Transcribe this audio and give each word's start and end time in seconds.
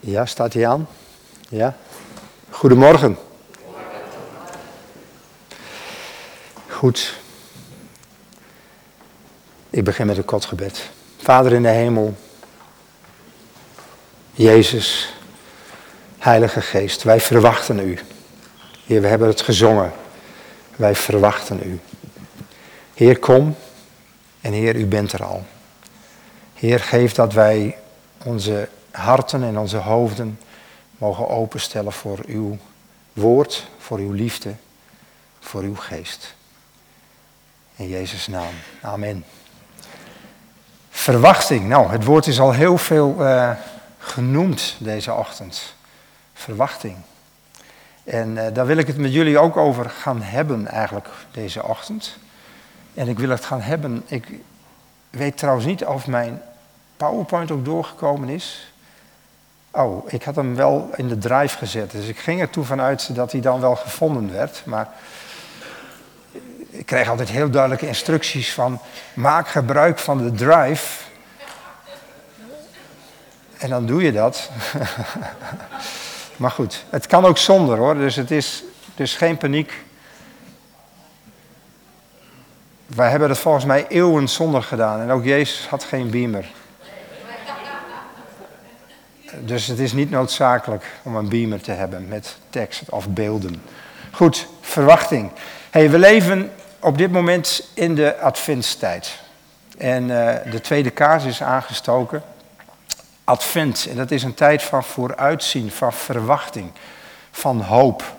Ja, 0.00 0.26
staat 0.26 0.52
hij 0.52 0.68
aan? 0.68 0.88
Ja. 1.48 1.76
Goedemorgen. 2.50 3.18
Goed. 6.68 7.14
Ik 9.70 9.84
begin 9.84 10.06
met 10.06 10.16
een 10.16 10.24
kort 10.24 10.44
gebed. 10.44 10.90
Vader 11.22 11.52
in 11.52 11.62
de 11.62 11.68
hemel, 11.68 12.14
Jezus, 14.32 15.14
Heilige 16.18 16.60
Geest, 16.60 17.02
wij 17.02 17.20
verwachten 17.20 17.78
u. 17.78 17.98
We 18.86 19.06
hebben 19.06 19.28
het 19.28 19.40
gezongen. 19.40 19.92
Wij 20.76 20.94
verwachten 20.94 21.60
u. 21.64 21.80
Heer, 22.96 23.18
kom 23.18 23.56
en 24.40 24.52
Heer, 24.52 24.76
u 24.76 24.86
bent 24.86 25.12
er 25.12 25.24
al. 25.24 25.44
Heer, 26.54 26.80
geef 26.80 27.12
dat 27.12 27.32
wij 27.32 27.78
onze 28.24 28.68
harten 28.90 29.42
en 29.42 29.58
onze 29.58 29.76
hoofden 29.76 30.38
mogen 30.98 31.28
openstellen 31.28 31.92
voor 31.92 32.18
uw 32.26 32.58
woord, 33.12 33.66
voor 33.78 33.98
uw 33.98 34.12
liefde, 34.12 34.54
voor 35.40 35.62
uw 35.62 35.76
geest. 35.76 36.34
In 37.76 37.88
Jezus' 37.88 38.26
naam. 38.26 38.52
Amen. 38.82 39.24
Verwachting. 40.90 41.68
Nou, 41.68 41.90
het 41.90 42.04
woord 42.04 42.26
is 42.26 42.40
al 42.40 42.52
heel 42.52 42.78
veel 42.78 43.16
uh, 43.18 43.50
genoemd 43.98 44.76
deze 44.78 45.12
ochtend. 45.12 45.74
Verwachting. 46.34 46.96
En 48.04 48.36
uh, 48.36 48.46
daar 48.52 48.66
wil 48.66 48.76
ik 48.76 48.86
het 48.86 48.96
met 48.96 49.12
jullie 49.12 49.38
ook 49.38 49.56
over 49.56 49.90
gaan 49.90 50.22
hebben 50.22 50.66
eigenlijk 50.66 51.08
deze 51.30 51.64
ochtend. 51.64 52.18
En 52.96 53.08
ik 53.08 53.18
wil 53.18 53.30
het 53.30 53.44
gaan 53.44 53.60
hebben. 53.60 54.02
Ik 54.06 54.26
weet 55.10 55.36
trouwens 55.36 55.66
niet 55.66 55.84
of 55.84 56.06
mijn 56.06 56.42
PowerPoint 56.96 57.50
ook 57.50 57.64
doorgekomen 57.64 58.28
is. 58.28 58.72
Oh, 59.70 60.12
ik 60.12 60.22
had 60.22 60.36
hem 60.36 60.54
wel 60.54 60.90
in 60.94 61.08
de 61.08 61.18
drive 61.18 61.58
gezet. 61.58 61.90
Dus 61.90 62.06
ik 62.06 62.18
ging 62.18 62.40
er 62.40 62.50
toe 62.50 62.64
vanuit 62.64 63.14
dat 63.14 63.32
hij 63.32 63.40
dan 63.40 63.60
wel 63.60 63.76
gevonden 63.76 64.32
werd. 64.32 64.62
Maar 64.64 64.88
ik 66.70 66.86
kreeg 66.86 67.08
altijd 67.08 67.28
heel 67.28 67.50
duidelijke 67.50 67.86
instructies 67.86 68.52
van 68.52 68.80
maak 69.14 69.48
gebruik 69.48 69.98
van 69.98 70.18
de 70.18 70.32
drive. 70.32 71.02
En 73.58 73.70
dan 73.70 73.86
doe 73.86 74.02
je 74.02 74.12
dat. 74.12 74.50
maar 76.36 76.50
goed, 76.50 76.84
het 76.90 77.06
kan 77.06 77.24
ook 77.24 77.38
zonder 77.38 77.78
hoor. 77.78 77.94
Dus 77.94 78.16
het 78.16 78.30
is 78.30 78.64
dus 78.94 79.14
geen 79.14 79.36
paniek. 79.36 79.84
Wij 82.86 83.10
hebben 83.10 83.28
het 83.28 83.38
volgens 83.38 83.64
mij 83.64 83.86
eeuwen 83.88 84.28
zonder 84.28 84.62
gedaan. 84.62 85.00
En 85.00 85.10
ook 85.10 85.24
Jezus 85.24 85.68
had 85.68 85.84
geen 85.84 86.10
beamer. 86.10 86.46
Dus 89.40 89.66
het 89.66 89.78
is 89.78 89.92
niet 89.92 90.10
noodzakelijk 90.10 90.84
om 91.02 91.16
een 91.16 91.28
beamer 91.28 91.60
te 91.60 91.72
hebben 91.72 92.08
met 92.08 92.36
tekst 92.50 92.90
of 92.90 93.08
beelden. 93.08 93.62
Goed, 94.12 94.46
verwachting. 94.60 95.30
Hey, 95.70 95.90
we 95.90 95.98
leven 95.98 96.50
op 96.80 96.98
dit 96.98 97.12
moment 97.12 97.68
in 97.74 97.94
de 97.94 98.18
adventstijd. 98.18 99.18
En 99.78 100.02
uh, 100.02 100.34
de 100.50 100.60
tweede 100.60 100.90
kaars 100.90 101.24
is 101.24 101.42
aangestoken. 101.42 102.22
Advent, 103.24 103.86
en 103.90 103.96
dat 103.96 104.10
is 104.10 104.22
een 104.22 104.34
tijd 104.34 104.62
van 104.62 104.84
vooruitzien, 104.84 105.70
van 105.70 105.92
verwachting, 105.92 106.70
van 107.30 107.60
hoop. 107.60 108.14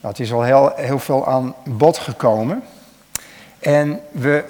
Dat 0.00 0.18
is 0.18 0.32
al 0.32 0.42
heel, 0.42 0.72
heel 0.76 0.98
veel 0.98 1.26
aan 1.26 1.54
bod 1.64 1.98
gekomen. 1.98 2.62
En 3.60 4.00
we 4.10 4.44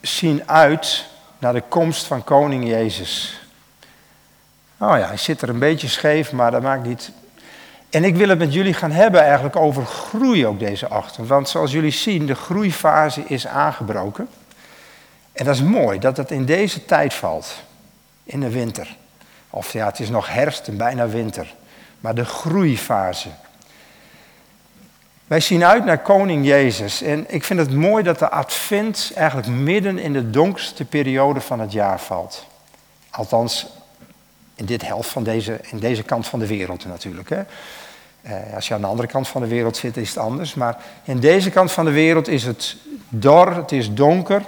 zien 0.00 0.48
uit 0.48 1.04
naar 1.38 1.52
de 1.52 1.62
komst 1.68 2.06
van 2.06 2.24
koning 2.24 2.68
Jezus. 2.68 3.40
Oh 4.78 4.98
ja, 4.98 5.06
hij 5.06 5.16
zit 5.16 5.42
er 5.42 5.48
een 5.48 5.58
beetje 5.58 5.88
scheef, 5.88 6.32
maar 6.32 6.50
dat 6.50 6.62
maakt 6.62 6.84
niet. 6.84 7.10
En 7.90 8.04
ik 8.04 8.16
wil 8.16 8.28
het 8.28 8.38
met 8.38 8.52
jullie 8.52 8.74
gaan 8.74 8.90
hebben 8.90 9.22
eigenlijk 9.22 9.56
over 9.56 9.84
groei 9.84 10.46
ook 10.46 10.58
deze 10.58 10.90
ochtend. 10.90 11.28
Want 11.28 11.48
zoals 11.48 11.72
jullie 11.72 11.90
zien, 11.90 12.26
de 12.26 12.34
groeifase 12.34 13.22
is 13.26 13.46
aangebroken. 13.46 14.28
En 15.32 15.44
dat 15.44 15.54
is 15.54 15.62
mooi 15.62 15.98
dat 15.98 16.16
het 16.16 16.30
in 16.30 16.44
deze 16.44 16.84
tijd 16.84 17.14
valt. 17.14 17.54
In 18.24 18.40
de 18.40 18.50
winter. 18.50 18.96
Of 19.50 19.72
ja, 19.72 19.86
het 19.86 20.00
is 20.00 20.08
nog 20.08 20.28
herfst 20.28 20.68
en 20.68 20.76
bijna 20.76 21.08
winter. 21.08 21.54
Maar 22.00 22.14
de 22.14 22.24
groeifase. 22.24 23.28
Wij 25.26 25.40
zien 25.40 25.64
uit 25.64 25.84
naar 25.84 25.98
Koning 25.98 26.46
Jezus. 26.46 27.02
En 27.02 27.24
ik 27.28 27.44
vind 27.44 27.60
het 27.60 27.74
mooi 27.74 28.02
dat 28.02 28.18
de 28.18 28.30
Advent 28.30 29.12
eigenlijk 29.14 29.48
midden 29.48 29.98
in 29.98 30.12
de 30.12 30.30
donkerste 30.30 30.84
periode 30.84 31.40
van 31.40 31.60
het 31.60 31.72
jaar 31.72 32.00
valt. 32.00 32.46
Althans, 33.10 33.66
in 34.54 34.64
dit 34.64 34.86
helft 34.86 35.08
van 35.08 35.22
deze, 35.22 35.60
in 35.62 35.78
deze 35.78 36.02
kant 36.02 36.26
van 36.26 36.38
de 36.38 36.46
wereld 36.46 36.86
natuurlijk. 36.86 37.28
Hè. 37.28 37.42
Eh, 38.22 38.54
als 38.54 38.68
je 38.68 38.74
aan 38.74 38.80
de 38.80 38.86
andere 38.86 39.08
kant 39.08 39.28
van 39.28 39.40
de 39.42 39.48
wereld 39.48 39.76
zit, 39.76 39.96
is 39.96 40.08
het 40.08 40.18
anders. 40.18 40.54
Maar 40.54 40.76
in 41.04 41.20
deze 41.20 41.50
kant 41.50 41.72
van 41.72 41.84
de 41.84 41.90
wereld 41.90 42.28
is 42.28 42.44
het 42.44 42.76
dor, 43.08 43.54
het 43.54 43.72
is 43.72 43.94
donker, 43.94 44.42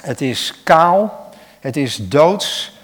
het 0.00 0.20
is 0.20 0.62
kaal, 0.64 1.30
het 1.60 1.76
is 1.76 2.08
doods. 2.08 2.78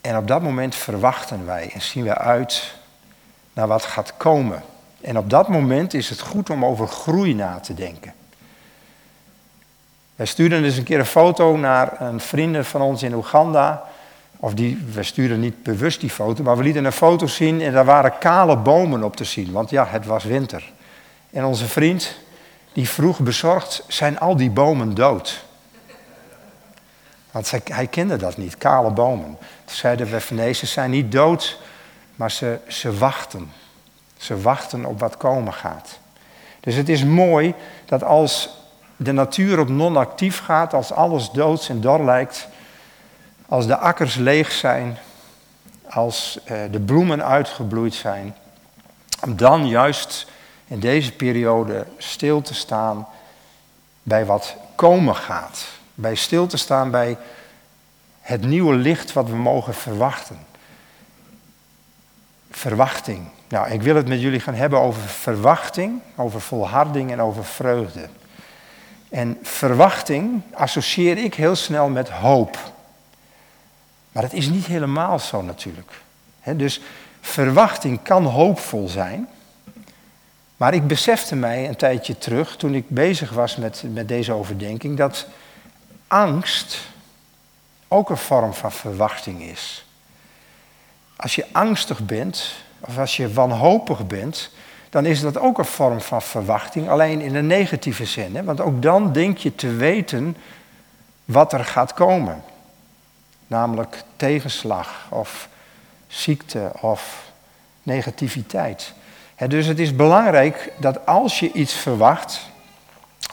En 0.00 0.16
op 0.16 0.28
dat 0.28 0.42
moment 0.42 0.74
verwachten 0.74 1.46
wij 1.46 1.70
en 1.72 1.80
zien 1.80 2.04
we 2.04 2.16
uit 2.16 2.74
naar 3.52 3.66
wat 3.66 3.82
gaat 3.82 4.16
komen. 4.16 4.62
En 5.00 5.18
op 5.18 5.30
dat 5.30 5.48
moment 5.48 5.94
is 5.94 6.08
het 6.08 6.20
goed 6.20 6.50
om 6.50 6.64
over 6.64 6.86
groei 6.86 7.34
na 7.34 7.60
te 7.60 7.74
denken. 7.74 8.12
Wij 10.16 10.26
stuurden 10.26 10.62
dus 10.62 10.76
een 10.76 10.84
keer 10.84 10.98
een 10.98 11.06
foto 11.06 11.56
naar 11.56 12.00
een 12.00 12.20
vrienden 12.20 12.64
van 12.64 12.80
ons 12.80 13.02
in 13.02 13.14
Oeganda. 13.14 13.82
Of 14.36 14.54
die, 14.54 14.84
we 14.92 15.02
stuurden 15.02 15.40
niet 15.40 15.62
bewust 15.62 16.00
die 16.00 16.10
foto, 16.10 16.42
maar 16.42 16.56
we 16.56 16.62
lieten 16.62 16.84
een 16.84 16.92
foto 16.92 17.26
zien 17.26 17.60
en 17.60 17.72
daar 17.72 17.84
waren 17.84 18.18
kale 18.18 18.56
bomen 18.56 19.02
op 19.02 19.16
te 19.16 19.24
zien. 19.24 19.52
Want 19.52 19.70
ja, 19.70 19.86
het 19.86 20.06
was 20.06 20.24
winter. 20.24 20.72
En 21.30 21.44
onze 21.44 21.66
vriend, 21.66 22.16
die 22.72 22.88
vroeg 22.88 23.18
bezorgd, 23.18 23.84
zijn 23.88 24.18
al 24.18 24.36
die 24.36 24.50
bomen 24.50 24.94
dood? 24.94 25.44
Want 27.30 27.50
hij 27.64 27.86
kende 27.86 28.16
dat 28.16 28.36
niet, 28.36 28.58
kale 28.58 28.90
bomen. 28.90 29.36
Toen 29.64 29.76
zeiden 29.76 30.10
we 30.10 30.20
van 30.20 30.54
zijn 30.54 30.90
niet 30.90 31.12
dood, 31.12 31.60
maar 32.16 32.30
ze, 32.30 32.58
ze 32.68 32.98
wachten. 32.98 33.52
Ze 34.18 34.40
wachten 34.40 34.84
op 34.84 35.00
wat 35.00 35.16
komen 35.16 35.52
gaat. 35.52 35.98
Dus 36.60 36.74
het 36.74 36.88
is 36.88 37.04
mooi 37.04 37.54
dat 37.84 38.02
als 38.02 38.50
de 38.96 39.12
natuur 39.12 39.58
op 39.58 39.68
non-actief 39.68 40.40
gaat, 40.44 40.74
als 40.74 40.92
alles 40.92 41.30
doods 41.30 41.68
en 41.68 41.80
dor 41.80 42.04
lijkt, 42.04 42.48
als 43.48 43.66
de 43.66 43.76
akkers 43.76 44.14
leeg 44.14 44.52
zijn, 44.52 44.98
als 45.90 46.38
eh, 46.44 46.58
de 46.70 46.80
bloemen 46.80 47.24
uitgebloeid 47.24 47.94
zijn, 47.94 48.36
om 49.24 49.36
dan 49.36 49.68
juist 49.68 50.26
in 50.66 50.80
deze 50.80 51.12
periode 51.12 51.86
stil 51.98 52.40
te 52.40 52.54
staan 52.54 53.08
bij 54.02 54.26
wat 54.26 54.56
komen 54.74 55.14
gaat. 55.14 55.66
Bij 55.94 56.14
stil 56.14 56.46
te 56.46 56.56
staan 56.56 56.90
bij 56.90 57.16
het 58.20 58.44
nieuwe 58.44 58.74
licht 58.74 59.12
wat 59.12 59.28
we 59.28 59.36
mogen 59.36 59.74
verwachten. 59.74 60.46
Verwachting. 62.50 63.28
Nou, 63.48 63.70
ik 63.70 63.82
wil 63.82 63.96
het 63.96 64.08
met 64.08 64.20
jullie 64.20 64.40
gaan 64.40 64.54
hebben 64.54 64.80
over 64.80 65.02
verwachting, 65.02 66.00
over 66.16 66.40
volharding 66.40 67.10
en 67.12 67.20
over 67.20 67.44
vreugde. 67.44 68.08
En 69.08 69.38
verwachting 69.42 70.42
associeer 70.54 71.18
ik 71.18 71.34
heel 71.34 71.56
snel 71.56 71.88
met 71.88 72.08
hoop. 72.08 72.58
Maar 74.12 74.22
het 74.22 74.32
is 74.32 74.48
niet 74.48 74.66
helemaal 74.66 75.18
zo 75.18 75.42
natuurlijk. 75.42 75.92
dus 76.44 76.80
verwachting 77.20 78.02
kan 78.02 78.24
hoopvol 78.24 78.88
zijn. 78.88 79.28
Maar 80.56 80.74
ik 80.74 80.86
besefte 80.86 81.36
mij 81.36 81.68
een 81.68 81.76
tijdje 81.76 82.18
terug, 82.18 82.56
toen 82.56 82.74
ik 82.74 82.88
bezig 82.88 83.30
was 83.30 83.56
met, 83.56 83.84
met 83.92 84.08
deze 84.08 84.32
overdenking, 84.32 84.96
dat 84.96 85.26
angst 86.06 86.80
ook 87.88 88.10
een 88.10 88.16
vorm 88.16 88.54
van 88.54 88.72
verwachting 88.72 89.42
is. 89.42 89.87
Als 91.18 91.34
je 91.34 91.46
angstig 91.52 92.00
bent, 92.00 92.54
of 92.80 92.98
als 92.98 93.16
je 93.16 93.32
wanhopig 93.32 94.06
bent, 94.06 94.50
dan 94.90 95.06
is 95.06 95.20
dat 95.20 95.38
ook 95.38 95.58
een 95.58 95.64
vorm 95.64 96.00
van 96.00 96.22
verwachting, 96.22 96.88
alleen 96.88 97.20
in 97.20 97.34
een 97.34 97.46
negatieve 97.46 98.04
zin. 98.04 98.36
Hè? 98.36 98.44
Want 98.44 98.60
ook 98.60 98.82
dan 98.82 99.12
denk 99.12 99.38
je 99.38 99.54
te 99.54 99.68
weten 99.72 100.36
wat 101.24 101.52
er 101.52 101.64
gaat 101.64 101.94
komen 101.94 102.42
namelijk 103.46 104.02
tegenslag 104.16 105.06
of 105.08 105.48
ziekte 106.06 106.72
of 106.80 107.30
negativiteit. 107.82 108.92
dus 109.48 109.66
het 109.66 109.78
is 109.78 109.96
belangrijk 109.96 110.72
dat 110.78 111.06
als 111.06 111.40
je 111.40 111.52
iets 111.52 111.74
verwacht, 111.74 112.40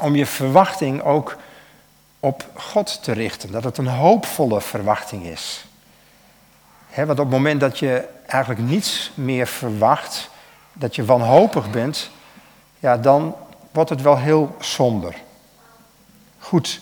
om 0.02 0.16
je 0.16 0.26
verwachting 0.26 1.02
ook 1.02 1.38
op 2.20 2.46
God 2.54 3.04
te 3.04 3.12
richten. 3.12 3.52
Dat 3.52 3.64
het 3.64 3.78
een 3.78 3.88
hoopvolle 3.88 4.62
verwachting 4.62 5.24
is. 5.26 5.66
Want 6.96 7.10
op 7.10 7.18
het 7.18 7.30
moment 7.30 7.60
dat 7.60 7.80
je 7.80 8.08
eigenlijk 8.26 8.62
niets 8.62 9.12
meer 9.14 9.48
verwacht, 9.48 10.30
dat 10.74 10.96
je 10.96 11.06
wanhopig 11.06 11.70
bent, 11.70 12.10
ja, 12.80 12.98
dan 12.98 13.36
wordt 13.72 13.90
het 13.90 14.02
wel 14.02 14.18
heel 14.18 14.56
somber. 14.60 15.16
Goed. 16.40 16.82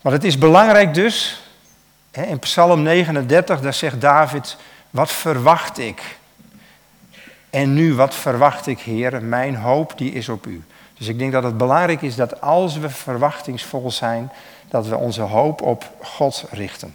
Maar 0.00 0.12
het 0.12 0.24
is 0.24 0.38
belangrijk 0.38 0.94
dus, 0.94 1.42
in 2.10 2.38
Psalm 2.38 2.82
39, 2.82 3.60
daar 3.60 3.74
zegt 3.74 4.00
David, 4.00 4.56
wat 4.90 5.10
verwacht 5.10 5.78
ik? 5.78 6.18
En 7.50 7.74
nu, 7.74 7.94
wat 7.94 8.14
verwacht 8.14 8.66
ik, 8.66 8.78
Heer? 8.80 9.22
Mijn 9.22 9.56
hoop, 9.56 9.98
die 9.98 10.12
is 10.12 10.28
op 10.28 10.46
u. 10.46 10.64
Dus 10.98 11.08
ik 11.08 11.18
denk 11.18 11.32
dat 11.32 11.42
het 11.42 11.56
belangrijk 11.56 12.02
is 12.02 12.14
dat 12.14 12.40
als 12.40 12.76
we 12.76 12.90
verwachtingsvol 12.90 13.90
zijn, 13.90 14.32
dat 14.68 14.86
we 14.86 14.96
onze 14.96 15.22
hoop 15.22 15.62
op 15.62 15.90
God 16.02 16.44
richten. 16.50 16.94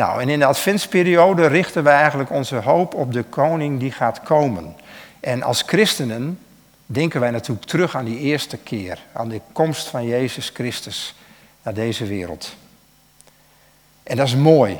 Nou, 0.00 0.20
en 0.20 0.28
in 0.28 0.38
de 0.38 0.44
adventsperiode 0.44 1.46
richten 1.46 1.82
wij 1.82 1.94
eigenlijk 1.94 2.30
onze 2.30 2.56
hoop 2.56 2.94
op 2.94 3.12
de 3.12 3.22
koning 3.22 3.80
die 3.80 3.92
gaat 3.92 4.20
komen. 4.22 4.76
En 5.20 5.42
als 5.42 5.62
christenen 5.66 6.38
denken 6.86 7.20
wij 7.20 7.30
natuurlijk 7.30 7.66
terug 7.66 7.96
aan 7.96 8.04
die 8.04 8.18
eerste 8.18 8.56
keer, 8.56 8.98
aan 9.12 9.28
de 9.28 9.40
komst 9.52 9.86
van 9.86 10.06
Jezus 10.06 10.50
Christus 10.54 11.14
naar 11.62 11.74
deze 11.74 12.06
wereld. 12.06 12.54
En 14.02 14.16
dat 14.16 14.26
is 14.26 14.36
mooi. 14.36 14.78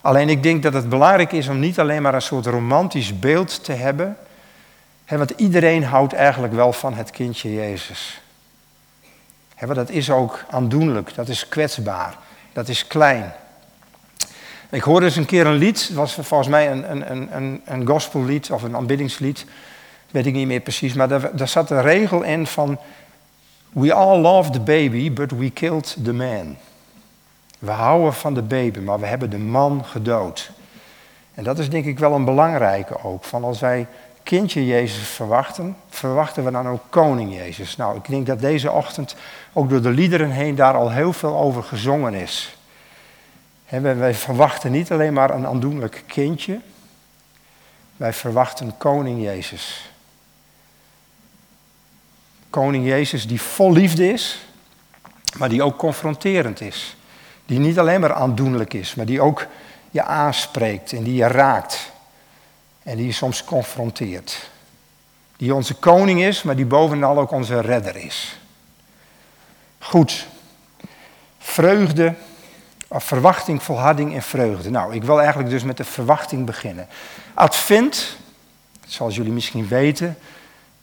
Alleen 0.00 0.28
ik 0.28 0.42
denk 0.42 0.62
dat 0.62 0.72
het 0.72 0.88
belangrijk 0.88 1.32
is 1.32 1.48
om 1.48 1.58
niet 1.58 1.78
alleen 1.78 2.02
maar 2.02 2.14
een 2.14 2.22
soort 2.22 2.46
romantisch 2.46 3.18
beeld 3.18 3.64
te 3.64 3.72
hebben. 3.72 4.16
Hè, 5.04 5.18
want 5.18 5.30
iedereen 5.30 5.84
houdt 5.84 6.12
eigenlijk 6.12 6.52
wel 6.52 6.72
van 6.72 6.94
het 6.94 7.10
kindje 7.10 7.54
Jezus. 7.54 8.20
Hè, 9.54 9.66
want 9.66 9.78
dat 9.78 9.90
is 9.90 10.10
ook 10.10 10.44
aandoenlijk, 10.50 11.14
dat 11.14 11.28
is 11.28 11.48
kwetsbaar, 11.48 12.18
dat 12.52 12.68
is 12.68 12.86
klein. 12.86 13.34
Ik 14.76 14.82
hoorde 14.82 15.06
eens 15.06 15.16
een 15.16 15.26
keer 15.26 15.46
een 15.46 15.54
lied, 15.54 15.86
het 15.86 15.96
was 15.96 16.14
volgens 16.14 16.48
mij 16.48 16.70
een, 16.70 16.90
een, 16.90 17.36
een, 17.36 17.62
een 17.64 17.86
gospellied 17.86 18.50
of 18.50 18.62
een 18.62 18.76
aanbiddingslied, 18.76 19.44
weet 20.10 20.26
ik 20.26 20.32
niet 20.32 20.46
meer 20.46 20.60
precies, 20.60 20.94
maar 20.94 21.08
daar, 21.08 21.36
daar 21.36 21.48
zat 21.48 21.70
een 21.70 21.82
regel 21.82 22.22
in 22.22 22.46
van 22.46 22.78
We 23.72 23.92
all 23.92 24.20
love 24.20 24.50
the 24.50 24.60
baby, 24.60 25.12
but 25.12 25.30
we 25.30 25.50
killed 25.50 25.96
the 26.04 26.12
man. 26.12 26.56
We 27.58 27.70
houden 27.70 28.14
van 28.14 28.34
de 28.34 28.42
baby, 28.42 28.78
maar 28.78 29.00
we 29.00 29.06
hebben 29.06 29.30
de 29.30 29.38
man 29.38 29.84
gedood. 29.84 30.50
En 31.34 31.44
dat 31.44 31.58
is 31.58 31.70
denk 31.70 31.84
ik 31.84 31.98
wel 31.98 32.12
een 32.12 32.24
belangrijke 32.24 33.04
ook. 33.04 33.24
Van 33.24 33.44
als 33.44 33.60
wij 33.60 33.86
kindje 34.22 34.66
Jezus 34.66 35.08
verwachten, 35.08 35.76
verwachten 35.88 36.44
we 36.44 36.50
dan 36.50 36.68
ook 36.68 36.82
koning 36.88 37.34
Jezus. 37.34 37.76
Nou, 37.76 37.96
ik 37.96 38.08
denk 38.08 38.26
dat 38.26 38.40
deze 38.40 38.70
ochtend 38.70 39.16
ook 39.52 39.70
door 39.70 39.82
de 39.82 39.90
liederen 39.90 40.30
heen 40.30 40.54
daar 40.54 40.74
al 40.74 40.90
heel 40.90 41.12
veel 41.12 41.36
over 41.36 41.62
gezongen 41.62 42.14
is. 42.14 42.55
Wij 43.68 44.14
verwachten 44.14 44.72
niet 44.72 44.92
alleen 44.92 45.12
maar 45.12 45.30
een 45.30 45.46
aandoenlijk 45.46 46.04
kindje, 46.06 46.60
wij 47.96 48.12
verwachten 48.12 48.76
koning 48.76 49.22
Jezus. 49.22 49.90
Koning 52.50 52.86
Jezus 52.86 53.26
die 53.26 53.40
vol 53.40 53.72
liefde 53.72 54.12
is, 54.12 54.38
maar 55.38 55.48
die 55.48 55.62
ook 55.62 55.76
confronterend 55.76 56.60
is. 56.60 56.96
Die 57.46 57.58
niet 57.58 57.78
alleen 57.78 58.00
maar 58.00 58.14
aandoenlijk 58.14 58.74
is, 58.74 58.94
maar 58.94 59.06
die 59.06 59.20
ook 59.20 59.46
je 59.90 60.02
aanspreekt 60.02 60.92
en 60.92 61.02
die 61.02 61.14
je 61.14 61.26
raakt. 61.26 61.92
En 62.82 62.96
die 62.96 63.06
je 63.06 63.12
soms 63.12 63.44
confronteert. 63.44 64.50
Die 65.36 65.54
onze 65.54 65.74
koning 65.74 66.22
is, 66.22 66.42
maar 66.42 66.56
die 66.56 66.66
bovenal 66.66 67.18
ook 67.18 67.30
onze 67.30 67.60
redder 67.60 67.96
is. 67.96 68.38
Goed. 69.78 70.26
Vreugde, 71.38 72.14
verwachting, 73.00 73.62
volharding 73.62 74.14
en 74.14 74.22
vreugde. 74.22 74.70
Nou, 74.70 74.94
ik 74.94 75.04
wil 75.04 75.18
eigenlijk 75.18 75.50
dus 75.50 75.62
met 75.62 75.76
de 75.76 75.84
verwachting 75.84 76.46
beginnen. 76.46 76.86
Advent, 77.34 78.16
zoals 78.86 79.16
jullie 79.16 79.32
misschien 79.32 79.68
weten, 79.68 80.18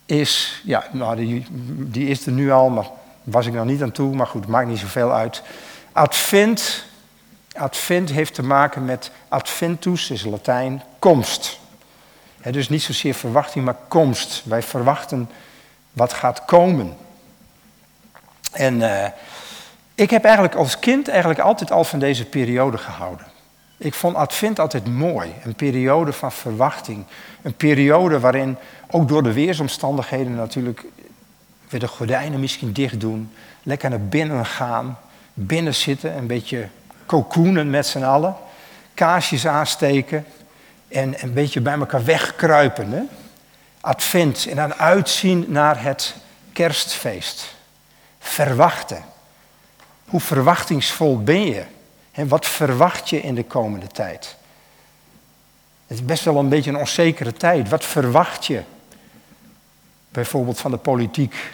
is, 0.06 0.62
ja, 0.63 0.83
nou, 0.92 1.15
die, 1.15 1.45
die 1.77 2.07
is 2.07 2.25
er 2.25 2.31
nu 2.31 2.51
al, 2.51 2.69
maar 2.69 2.88
was 3.24 3.45
ik 3.45 3.54
nog 3.54 3.65
niet 3.65 3.81
aan 3.81 3.92
toe, 3.92 4.15
maar 4.15 4.27
goed, 4.27 4.48
maakt 4.48 4.68
niet 4.68 4.80
zoveel 4.80 5.13
uit. 5.13 5.42
Advent, 5.92 6.86
advent 7.54 8.10
heeft 8.10 8.33
te 8.33 8.44
maken 8.44 8.86
met 8.86 9.12
adventus, 9.27 10.10
is 10.10 10.25
Latijn, 10.25 10.83
komst. 11.00 11.60
dus 12.51 12.69
niet 12.69 12.83
zozeer 12.83 13.13
verwachting, 13.13 13.65
maar 13.65 13.77
komst. 13.88 14.42
Wij 14.45 14.63
verwachten 14.63 15.30
wat 15.92 16.13
gaat 16.13 16.45
komen. 16.45 16.98
En 18.51 18.75
uh, 18.75 19.06
ik 19.95 20.10
heb 20.10 20.24
eigenlijk 20.24 20.56
als 20.56 20.80
kind 20.80 21.07
eigenlijk 21.07 21.40
altijd 21.40 21.72
al 21.72 21.84
van 21.84 22.00
deze 22.00 22.25
periode 22.25 22.78
gehouden. 22.78 23.25
Ik 23.78 23.94
vond 23.94 24.16
Advent 24.16 24.60
altijd 24.60 24.88
mooi. 24.88 25.34
Een 25.44 25.56
periode 25.56 26.13
van 26.13 26.31
verwachting. 26.31 27.06
Een 27.42 27.56
periode 27.56 28.19
waarin 28.19 28.57
ook 28.90 29.07
door 29.07 29.24
de 29.24 29.34
weersomstandigheden 29.34 30.36
natuurlijk 30.36 30.86
weer 31.69 31.80
de 31.80 31.88
gordijnen 31.88 32.40
misschien 32.40 32.74
dicht 32.74 33.00
doen. 33.00 33.31
Lekker 33.63 33.90
naar 33.90 34.01
binnen 34.01 34.45
gaan 34.45 34.98
binnen 35.34 35.75
zitten, 35.75 36.18
een 36.18 36.28
beetje 36.28 36.68
cocoonen 37.06 37.69
met 37.69 37.88
z'n 37.88 38.04
allen, 38.04 38.36
kaarsjes 38.94 39.48
aansteken 39.48 40.25
en 40.88 41.24
een 41.24 41.34
beetje 41.34 41.62
bij 41.62 41.74
elkaar 41.74 42.04
wegkruipen. 42.04 43.10
Advent 43.81 44.48
en 44.50 44.56
dan 44.56 44.74
uitzien 44.74 45.46
naar 45.48 45.84
het 45.84 46.16
kerstfeest. 46.54 47.56
Verwachten. 48.19 49.04
Hoe 50.13 50.21
verwachtingsvol 50.21 51.24
ben 51.24 51.45
je? 51.45 51.63
En 52.12 52.27
wat 52.27 52.45
verwacht 52.45 53.10
je 53.10 53.21
in 53.21 53.36
de 53.36 53.44
komende 53.44 53.88
tijd? 53.88 54.36
Het 55.88 55.98
is 55.98 56.06
best 56.06 56.24
wel 56.24 56.38
een 56.38 56.50
beetje 56.50 56.69
een 56.69 56.77
onzekere 56.77 57.33
tijd. 57.33 57.69
Wat 57.69 57.86
verwacht 57.86 58.45
je? 58.45 58.62
Bijvoorbeeld 60.10 60.60
van 60.60 60.71
de 60.71 60.77
politiek. 60.77 61.54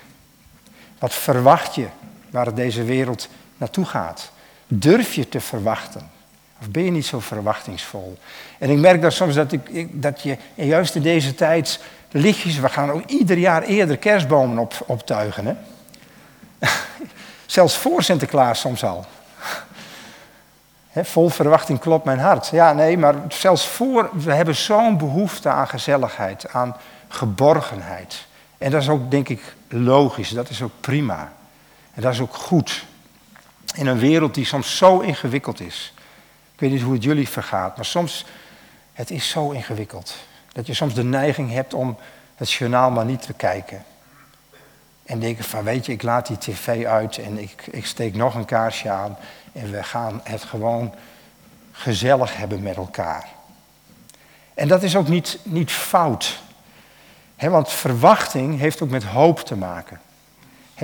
Wat 0.97 1.13
verwacht 1.13 1.75
je 1.75 1.87
waar 2.29 2.55
deze 2.55 2.83
wereld 2.83 3.29
naartoe 3.57 3.85
gaat. 3.85 4.31
Durf 4.67 5.13
je 5.13 5.29
te 5.29 5.39
verwachten? 5.39 6.11
Of 6.59 6.69
ben 6.69 6.83
je 6.83 6.91
niet 6.91 7.05
zo 7.05 7.19
verwachtingsvol? 7.19 8.17
En 8.57 8.69
ik 8.69 8.77
merk 8.77 9.01
dat 9.01 9.13
soms 9.13 9.35
dat, 9.35 9.51
ik, 9.51 10.01
dat 10.01 10.21
je 10.21 10.37
juist 10.55 10.95
in 10.95 11.01
deze 11.01 11.35
tijd 11.35 11.79
lichtjes, 12.11 12.59
we 12.59 12.69
gaan 12.69 12.91
ook 12.91 13.05
ieder 13.05 13.37
jaar 13.37 13.63
eerder 13.63 13.97
kerstbomen 13.97 14.57
op, 14.57 14.83
optuigen. 14.85 15.45
Hè? 15.45 15.53
Zelfs 17.49 17.77
voor 17.77 18.03
Sinterklaas 18.03 18.59
soms 18.59 18.83
al. 18.83 19.05
vol 20.93 21.29
verwachting 21.29 21.79
klopt 21.79 22.05
mijn 22.05 22.19
hart. 22.19 22.47
Ja, 22.47 22.73
nee, 22.73 22.97
maar 22.97 23.15
zelfs 23.27 23.67
voor, 23.67 24.09
we 24.13 24.33
hebben 24.33 24.55
zo'n 24.55 24.97
behoefte 24.97 25.49
aan 25.49 25.67
gezelligheid, 25.67 26.49
aan 26.49 26.75
geborgenheid. 27.07 28.25
En 28.57 28.71
dat 28.71 28.81
is 28.81 28.89
ook, 28.89 29.11
denk 29.11 29.29
ik, 29.29 29.55
logisch, 29.67 30.29
dat 30.29 30.49
is 30.49 30.61
ook 30.61 30.71
prima. 30.79 31.31
En 31.93 32.01
dat 32.01 32.13
is 32.13 32.19
ook 32.19 32.33
goed. 32.33 32.85
In 33.73 33.87
een 33.87 33.99
wereld 33.99 34.33
die 34.33 34.45
soms 34.45 34.77
zo 34.77 34.99
ingewikkeld 34.99 35.59
is. 35.59 35.93
Ik 36.53 36.59
weet 36.59 36.71
niet 36.71 36.81
hoe 36.81 36.93
het 36.93 37.03
jullie 37.03 37.29
vergaat, 37.29 37.75
maar 37.75 37.85
soms, 37.85 38.25
het 38.93 39.11
is 39.11 39.29
zo 39.29 39.51
ingewikkeld. 39.51 40.15
Dat 40.51 40.67
je 40.67 40.73
soms 40.73 40.93
de 40.93 41.03
neiging 41.03 41.51
hebt 41.51 41.73
om 41.73 41.97
het 42.35 42.51
journaal 42.51 42.91
maar 42.91 43.05
niet 43.05 43.21
te 43.21 43.33
kijken. 43.33 43.83
En 45.09 45.19
denken 45.19 45.43
van, 45.43 45.63
weet 45.63 45.85
je, 45.85 45.91
ik 45.91 46.01
laat 46.01 46.27
die 46.27 46.37
tv 46.37 46.85
uit 46.85 47.17
en 47.17 47.37
ik, 47.37 47.67
ik 47.71 47.85
steek 47.85 48.15
nog 48.15 48.35
een 48.35 48.45
kaarsje 48.45 48.89
aan. 48.89 49.17
En 49.51 49.71
we 49.71 49.83
gaan 49.83 50.21
het 50.23 50.43
gewoon 50.43 50.93
gezellig 51.71 52.37
hebben 52.37 52.61
met 52.61 52.75
elkaar. 52.75 53.27
En 54.53 54.67
dat 54.67 54.83
is 54.83 54.95
ook 54.95 55.07
niet, 55.07 55.39
niet 55.43 55.71
fout. 55.71 56.41
want 57.35 57.71
verwachting 57.71 58.59
heeft 58.59 58.81
ook 58.81 58.89
met 58.89 59.03
hoop 59.03 59.39
te 59.39 59.55
maken. 59.55 60.01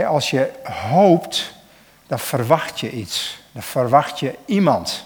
als 0.08 0.30
je 0.30 0.52
hoopt, 0.64 1.54
dan 2.08 2.20
verwacht 2.20 2.80
je 2.80 2.92
iets. 2.92 3.44
Dan 3.52 3.64
verwacht 3.64 4.20
je 4.20 4.36
iemand. 4.46 5.06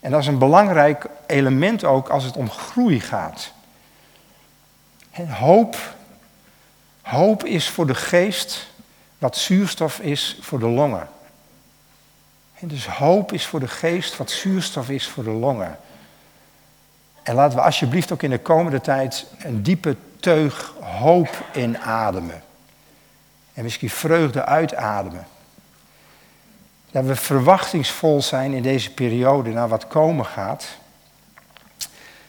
En 0.00 0.10
dat 0.10 0.20
is 0.20 0.26
een 0.26 0.38
belangrijk 0.38 1.06
element 1.26 1.84
ook 1.84 2.08
als 2.08 2.24
het 2.24 2.36
om 2.36 2.50
groei 2.50 3.00
gaat. 3.00 3.52
En 5.10 5.28
hoop, 5.28 5.94
hoop 7.06 7.44
is 7.44 7.68
voor 7.68 7.86
de 7.86 7.94
geest 7.94 8.66
wat 9.18 9.36
zuurstof 9.36 9.98
is 10.00 10.38
voor 10.40 10.58
de 10.58 10.68
longen. 10.68 11.08
En 12.58 12.68
dus 12.68 12.86
hoop 12.86 13.32
is 13.32 13.46
voor 13.46 13.60
de 13.60 13.68
geest 13.68 14.16
wat 14.16 14.30
zuurstof 14.30 14.88
is 14.88 15.08
voor 15.08 15.24
de 15.24 15.30
longen. 15.30 15.78
En 17.22 17.34
laten 17.34 17.58
we 17.58 17.64
alsjeblieft 17.64 18.12
ook 18.12 18.22
in 18.22 18.30
de 18.30 18.38
komende 18.38 18.80
tijd 18.80 19.26
een 19.38 19.62
diepe 19.62 19.96
teug 20.20 20.72
hoop 20.80 21.44
inademen. 21.54 22.42
En 23.54 23.62
misschien 23.62 23.90
vreugde 23.90 24.44
uitademen 24.44 25.26
dat 26.90 27.04
we 27.04 27.16
verwachtingsvol 27.16 28.22
zijn 28.22 28.52
in 28.52 28.62
deze 28.62 28.90
periode 28.90 29.50
naar 29.50 29.68
wat 29.68 29.86
komen 29.86 30.24
gaat. 30.24 30.66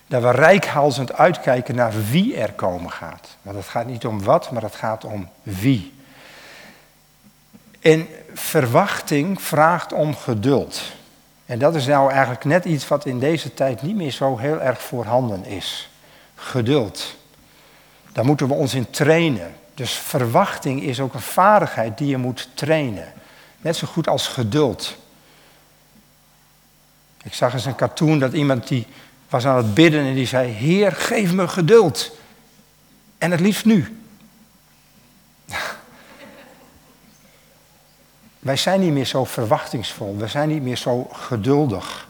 Dat 0.08 0.22
we 0.22 0.32
rijkhalsend 0.32 1.14
uitkijken 1.14 1.76
naar 1.76 1.94
wie 2.10 2.38
er 2.38 2.54
komen 2.54 2.92
gaat. 2.92 3.28
Want 3.42 3.58
het 3.58 3.68
gaat 3.68 3.86
niet 3.86 4.06
om 4.06 4.24
wat, 4.24 4.52
maar 4.52 4.62
het 4.62 4.76
gaat 4.76 5.04
om 5.04 5.30
wie. 5.44 5.94
En 7.80 8.08
verwachting 8.34 9.42
vraagt 9.42 9.94
om 9.94 10.16
geduld. 10.16 10.82
En 11.46 11.60
dat 11.60 11.76
is 11.76 11.86
nou 11.86 12.12
eigenlijk 12.12 12.46
net 12.46 12.66
iets 12.66 12.88
wat 12.88 13.06
in 13.06 13.20
deze 13.20 13.54
tijd 13.54 13.82
niet 13.82 13.96
meer 13.96 14.12
zo 14.12 14.38
heel 14.38 14.62
erg 14.62 14.82
voorhanden 14.82 15.46
is. 15.46 15.90
Geduld. 16.36 17.16
Daar 18.12 18.26
moeten 18.26 18.48
we 18.48 18.54
ons 18.54 18.74
in 18.74 18.90
trainen. 18.90 19.56
Dus 19.74 19.94
verwachting 19.94 20.82
is 20.82 21.00
ook 21.00 21.14
een 21.14 21.20
vaardigheid 21.20 21.98
die 21.98 22.08
je 22.08 22.18
moet 22.18 22.50
trainen. 22.54 23.14
Net 23.58 23.76
zo 23.76 23.88
goed 23.88 24.08
als 24.08 24.28
geduld. 24.28 24.98
Ik 27.24 27.34
zag 27.34 27.54
eens 27.54 27.66
een 27.66 27.76
cartoon 27.76 28.20
dat 28.20 28.34
iemand 28.34 28.68
die 28.68 28.88
was 29.30 29.46
aan 29.46 29.58
het 29.58 29.74
bidden 29.74 30.06
en 30.06 30.14
die 30.14 30.28
zei: 30.28 30.52
Heer, 30.52 30.92
geef 30.92 31.34
me 31.34 31.48
geduld. 31.48 32.12
En 33.18 33.32
het 33.32 33.40
liefst 33.40 33.66
nu. 33.66 34.02
Wij 38.40 38.58
zijn 38.58 38.80
niet 38.80 38.94
meer 38.94 39.06
zo 39.06 39.24
verwachtingsvol, 39.24 40.18
we 40.18 40.28
zijn 40.28 40.50
niet 40.50 40.64
meer 40.64 40.78
zo 40.78 41.10
geduldig. 41.12 42.08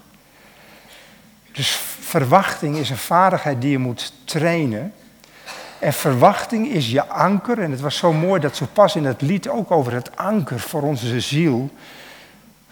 Dus 1.51 1.79
verwachting 1.99 2.77
is 2.77 2.89
een 2.89 2.97
vaardigheid 2.97 3.61
die 3.61 3.71
je 3.71 3.77
moet 3.77 4.13
trainen. 4.23 4.93
En 5.79 5.93
verwachting 5.93 6.67
is 6.67 6.89
je 6.89 7.05
anker. 7.05 7.59
En 7.59 7.71
het 7.71 7.81
was 7.81 7.97
zo 7.97 8.13
mooi 8.13 8.41
dat 8.41 8.55
zo 8.55 8.67
pas 8.73 8.95
in 8.95 9.05
het 9.05 9.21
lied 9.21 9.47
ook 9.47 9.71
over 9.71 9.93
het 9.93 10.17
anker 10.17 10.59
voor 10.59 10.81
onze 10.81 11.21
ziel. 11.21 11.69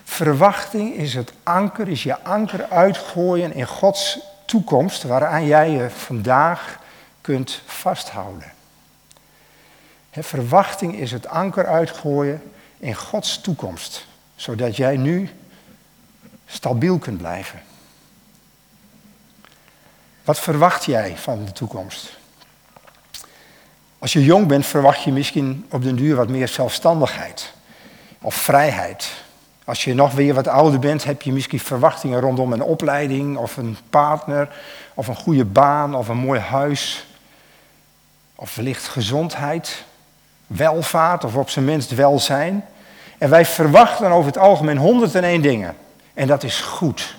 Verwachting 0.04 0.94
is 0.94 1.14
het 1.14 1.34
anker, 1.44 1.88
is 1.88 2.04
je 2.04 2.24
anker 2.24 2.70
uitgooien 2.70 3.54
in 3.54 3.68
Gods 3.68 4.20
toekomst 4.46 5.04
waaraan 5.04 5.46
jij 5.46 5.70
je 5.70 5.90
vandaag 5.90 6.80
kunt 7.22 7.62
vasthouden. 7.66 8.54
verwachting 10.12 10.96
is 10.96 11.12
het 11.12 11.28
anker 11.28 11.68
uitgooien 11.68 12.52
in 12.78 12.96
Gods 12.96 13.42
toekomst, 13.42 14.08
zodat 14.36 14.76
jij 14.76 14.98
nu 14.98 15.30
stabiel 16.46 16.98
kunt 16.98 17.18
blijven. 17.18 17.62
Wat 20.24 20.40
verwacht 20.40 20.86
jij 20.86 21.18
van 21.18 21.46
de 21.46 21.52
toekomst? 21.52 22.18
Als 24.00 24.14
je 24.14 24.24
jong 24.24 24.48
bent, 24.48 24.66
verwacht 24.66 25.04
je 25.04 25.12
misschien 25.12 25.66
op 25.70 25.84
den 25.84 25.96
duur 25.96 26.16
wat 26.16 26.30
meer 26.30 26.48
zelfstandigheid 26.48 27.54
of 28.22 28.36
vrijheid. 28.36 29.25
Als 29.66 29.84
je 29.84 29.94
nog 29.94 30.14
weer 30.14 30.34
wat 30.34 30.48
ouder 30.48 30.80
bent, 30.80 31.04
heb 31.04 31.22
je 31.22 31.34
misschien 31.34 31.60
verwachtingen 31.60 32.20
rondom 32.20 32.54
een 32.54 32.62
opleiding 32.62 33.38
of 33.38 33.58
een 33.58 33.78
partner 33.90 34.50
of 34.94 35.08
een 35.08 35.16
goede 35.16 35.46
baan 35.46 35.96
of 35.96 36.08
een 36.08 36.18
mooi 36.18 36.40
huis. 36.40 37.06
Of 38.36 38.56
wellicht 38.56 38.88
gezondheid, 38.88 39.84
welvaart 40.48 41.24
of 41.24 41.36
op 41.36 41.50
zijn 41.50 41.66
minst 41.66 41.96
welzijn. 41.96 42.66
En 43.18 43.30
wij 43.30 43.46
verwachten 43.46 44.12
over 44.12 44.26
het 44.26 44.38
algemeen 44.38 44.78
101 44.78 45.42
dingen. 45.42 45.76
En 46.14 46.28
dat 46.28 46.44
is 46.44 46.60
goed. 46.60 47.16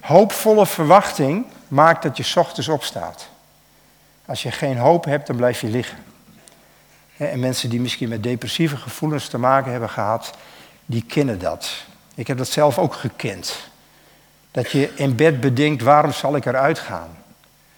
Hoopvolle 0.00 0.66
verwachting 0.66 1.46
maakt 1.68 2.02
dat 2.02 2.16
je 2.16 2.40
ochtends 2.40 2.68
opstaat. 2.68 3.28
Als 4.26 4.42
je 4.42 4.50
geen 4.50 4.76
hoop 4.76 5.04
hebt, 5.04 5.26
dan 5.26 5.36
blijf 5.36 5.60
je 5.60 5.68
liggen. 5.68 5.98
En 7.16 7.40
mensen 7.40 7.70
die 7.70 7.80
misschien 7.80 8.08
met 8.08 8.22
depressieve 8.22 8.76
gevoelens 8.76 9.28
te 9.28 9.38
maken 9.38 9.70
hebben 9.70 9.90
gehad, 9.90 10.32
die 10.86 11.04
kennen 11.08 11.38
dat. 11.38 11.70
Ik 12.14 12.26
heb 12.26 12.38
dat 12.38 12.48
zelf 12.48 12.78
ook 12.78 12.94
gekend. 12.94 13.56
Dat 14.50 14.70
je 14.70 14.92
in 14.94 15.16
bed 15.16 15.40
bedenkt, 15.40 15.82
waarom 15.82 16.12
zal 16.12 16.36
ik 16.36 16.46
eruit 16.46 16.78
gaan? 16.78 17.16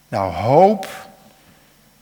Nou, 0.09 0.33
hoop, 0.33 0.87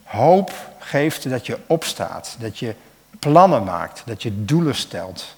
hoop 0.04 0.52
geeft 0.78 1.30
dat 1.30 1.46
je 1.46 1.58
opstaat, 1.66 2.36
dat 2.38 2.58
je 2.58 2.74
plannen 3.18 3.64
maakt, 3.64 4.02
dat 4.06 4.22
je 4.22 4.44
doelen 4.44 4.74
stelt, 4.74 5.36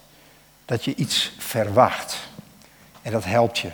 dat 0.64 0.84
je 0.84 0.94
iets 0.94 1.32
verwacht. 1.38 2.16
En 3.02 3.12
dat 3.12 3.24
helpt 3.24 3.58
je. 3.58 3.70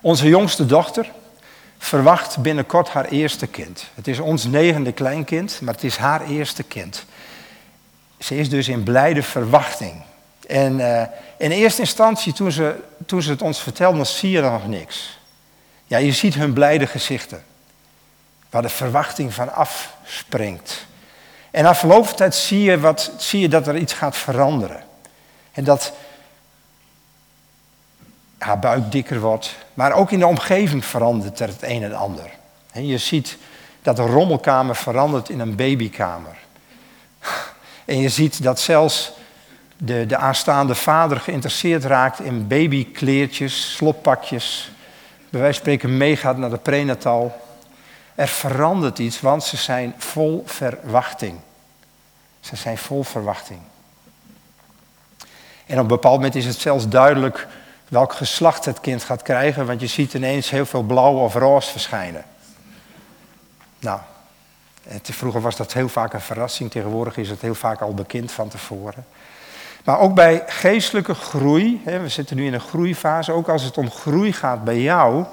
Onze 0.00 0.28
jongste 0.28 0.66
dochter 0.66 1.10
verwacht 1.78 2.38
binnenkort 2.38 2.88
haar 2.88 3.04
eerste 3.04 3.46
kind. 3.46 3.84
Het 3.94 4.08
is 4.08 4.18
ons 4.18 4.44
negende 4.44 4.92
kleinkind, 4.92 5.60
maar 5.60 5.74
het 5.74 5.84
is 5.84 5.96
haar 5.96 6.26
eerste 6.26 6.62
kind. 6.62 7.04
Ze 8.18 8.36
is 8.36 8.48
dus 8.48 8.68
in 8.68 8.82
blijde 8.82 9.22
verwachting. 9.22 10.02
En 10.46 10.78
uh, 10.78 11.02
in 11.36 11.50
eerste 11.50 11.80
instantie, 11.80 12.32
toen 12.32 12.52
ze, 12.52 12.76
toen 13.06 13.22
ze 13.22 13.30
het 13.30 13.42
ons 13.42 13.60
vertelden, 13.60 14.06
zie 14.06 14.30
je 14.30 14.42
er 14.42 14.50
nog 14.50 14.66
niks. 14.66 15.18
Ja, 15.86 15.98
je 15.98 16.12
ziet 16.12 16.34
hun 16.34 16.52
blijde 16.52 16.86
gezichten. 16.86 17.44
Waar 18.50 18.62
de 18.62 18.68
verwachting 18.68 19.34
van 19.34 19.54
afspringt. 19.54 20.86
En 21.50 21.62
na 21.62 21.74
verloop 21.74 22.06
van 22.06 22.16
tijd 22.16 22.34
zie 22.34 22.62
je, 22.62 22.80
wat, 22.80 23.12
zie 23.16 23.40
je 23.40 23.48
dat 23.48 23.66
er 23.66 23.76
iets 23.76 23.92
gaat 23.92 24.16
veranderen. 24.16 24.82
En 25.52 25.64
dat 25.64 25.92
haar 28.38 28.58
buik 28.58 28.92
dikker 28.92 29.20
wordt. 29.20 29.54
Maar 29.74 29.92
ook 29.92 30.10
in 30.10 30.18
de 30.18 30.26
omgeving 30.26 30.84
verandert 30.84 31.40
er 31.40 31.48
het 31.48 31.62
een 31.62 31.82
en 31.82 31.94
ander. 31.94 32.30
Je 32.72 32.98
ziet 32.98 33.36
dat 33.82 33.96
de 33.96 34.02
rommelkamer 34.02 34.76
verandert 34.76 35.28
in 35.28 35.40
een 35.40 35.56
babykamer. 35.56 36.36
En 37.84 37.98
je 37.98 38.08
ziet 38.08 38.42
dat 38.42 38.60
zelfs 38.60 39.12
de, 39.84 40.06
de 40.06 40.16
aanstaande 40.16 40.74
vader 40.74 41.20
geïnteresseerd 41.20 41.84
raakt 41.84 42.20
in 42.20 42.46
babykleertjes, 42.46 43.74
sloppakjes. 43.74 44.72
Bij 45.30 45.40
wijze 45.40 45.54
van 45.54 45.54
spreken 45.54 45.96
meegaat 45.96 46.36
naar 46.36 46.50
de 46.50 46.58
prenatal. 46.58 47.40
Er 48.14 48.28
verandert 48.28 48.98
iets, 48.98 49.20
want 49.20 49.44
ze 49.44 49.56
zijn 49.56 49.94
vol 49.98 50.42
verwachting. 50.46 51.38
Ze 52.40 52.56
zijn 52.56 52.78
vol 52.78 53.02
verwachting. 53.02 53.60
En 55.66 55.74
op 55.74 55.82
een 55.82 55.86
bepaald 55.86 56.16
moment 56.16 56.34
is 56.34 56.46
het 56.46 56.60
zelfs 56.60 56.88
duidelijk 56.88 57.46
welk 57.88 58.12
geslacht 58.12 58.64
het 58.64 58.80
kind 58.80 59.04
gaat 59.04 59.22
krijgen, 59.22 59.66
want 59.66 59.80
je 59.80 59.86
ziet 59.86 60.14
ineens 60.14 60.50
heel 60.50 60.66
veel 60.66 60.82
blauw 60.82 61.14
of 61.14 61.34
roze 61.34 61.70
verschijnen. 61.70 62.24
Nou, 63.78 64.00
vroeger 65.02 65.40
was 65.40 65.56
dat 65.56 65.72
heel 65.72 65.88
vaak 65.88 66.12
een 66.12 66.20
verrassing, 66.20 66.70
tegenwoordig 66.70 67.16
is 67.16 67.28
het 67.28 67.40
heel 67.40 67.54
vaak 67.54 67.80
al 67.80 67.94
bekend 67.94 68.32
van 68.32 68.48
tevoren. 68.48 69.06
Maar 69.84 69.98
ook 69.98 70.14
bij 70.14 70.42
geestelijke 70.46 71.14
groei, 71.14 71.80
we 71.84 72.08
zitten 72.08 72.36
nu 72.36 72.46
in 72.46 72.54
een 72.54 72.60
groeifase, 72.60 73.32
ook 73.32 73.48
als 73.48 73.62
het 73.62 73.78
om 73.78 73.90
groei 73.90 74.32
gaat 74.32 74.64
bij 74.64 74.80
jou, 74.80 75.24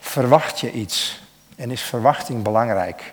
verwacht 0.00 0.60
je 0.60 0.72
iets. 0.72 1.22
En 1.56 1.70
is 1.70 1.82
verwachting 1.82 2.42
belangrijk. 2.42 3.12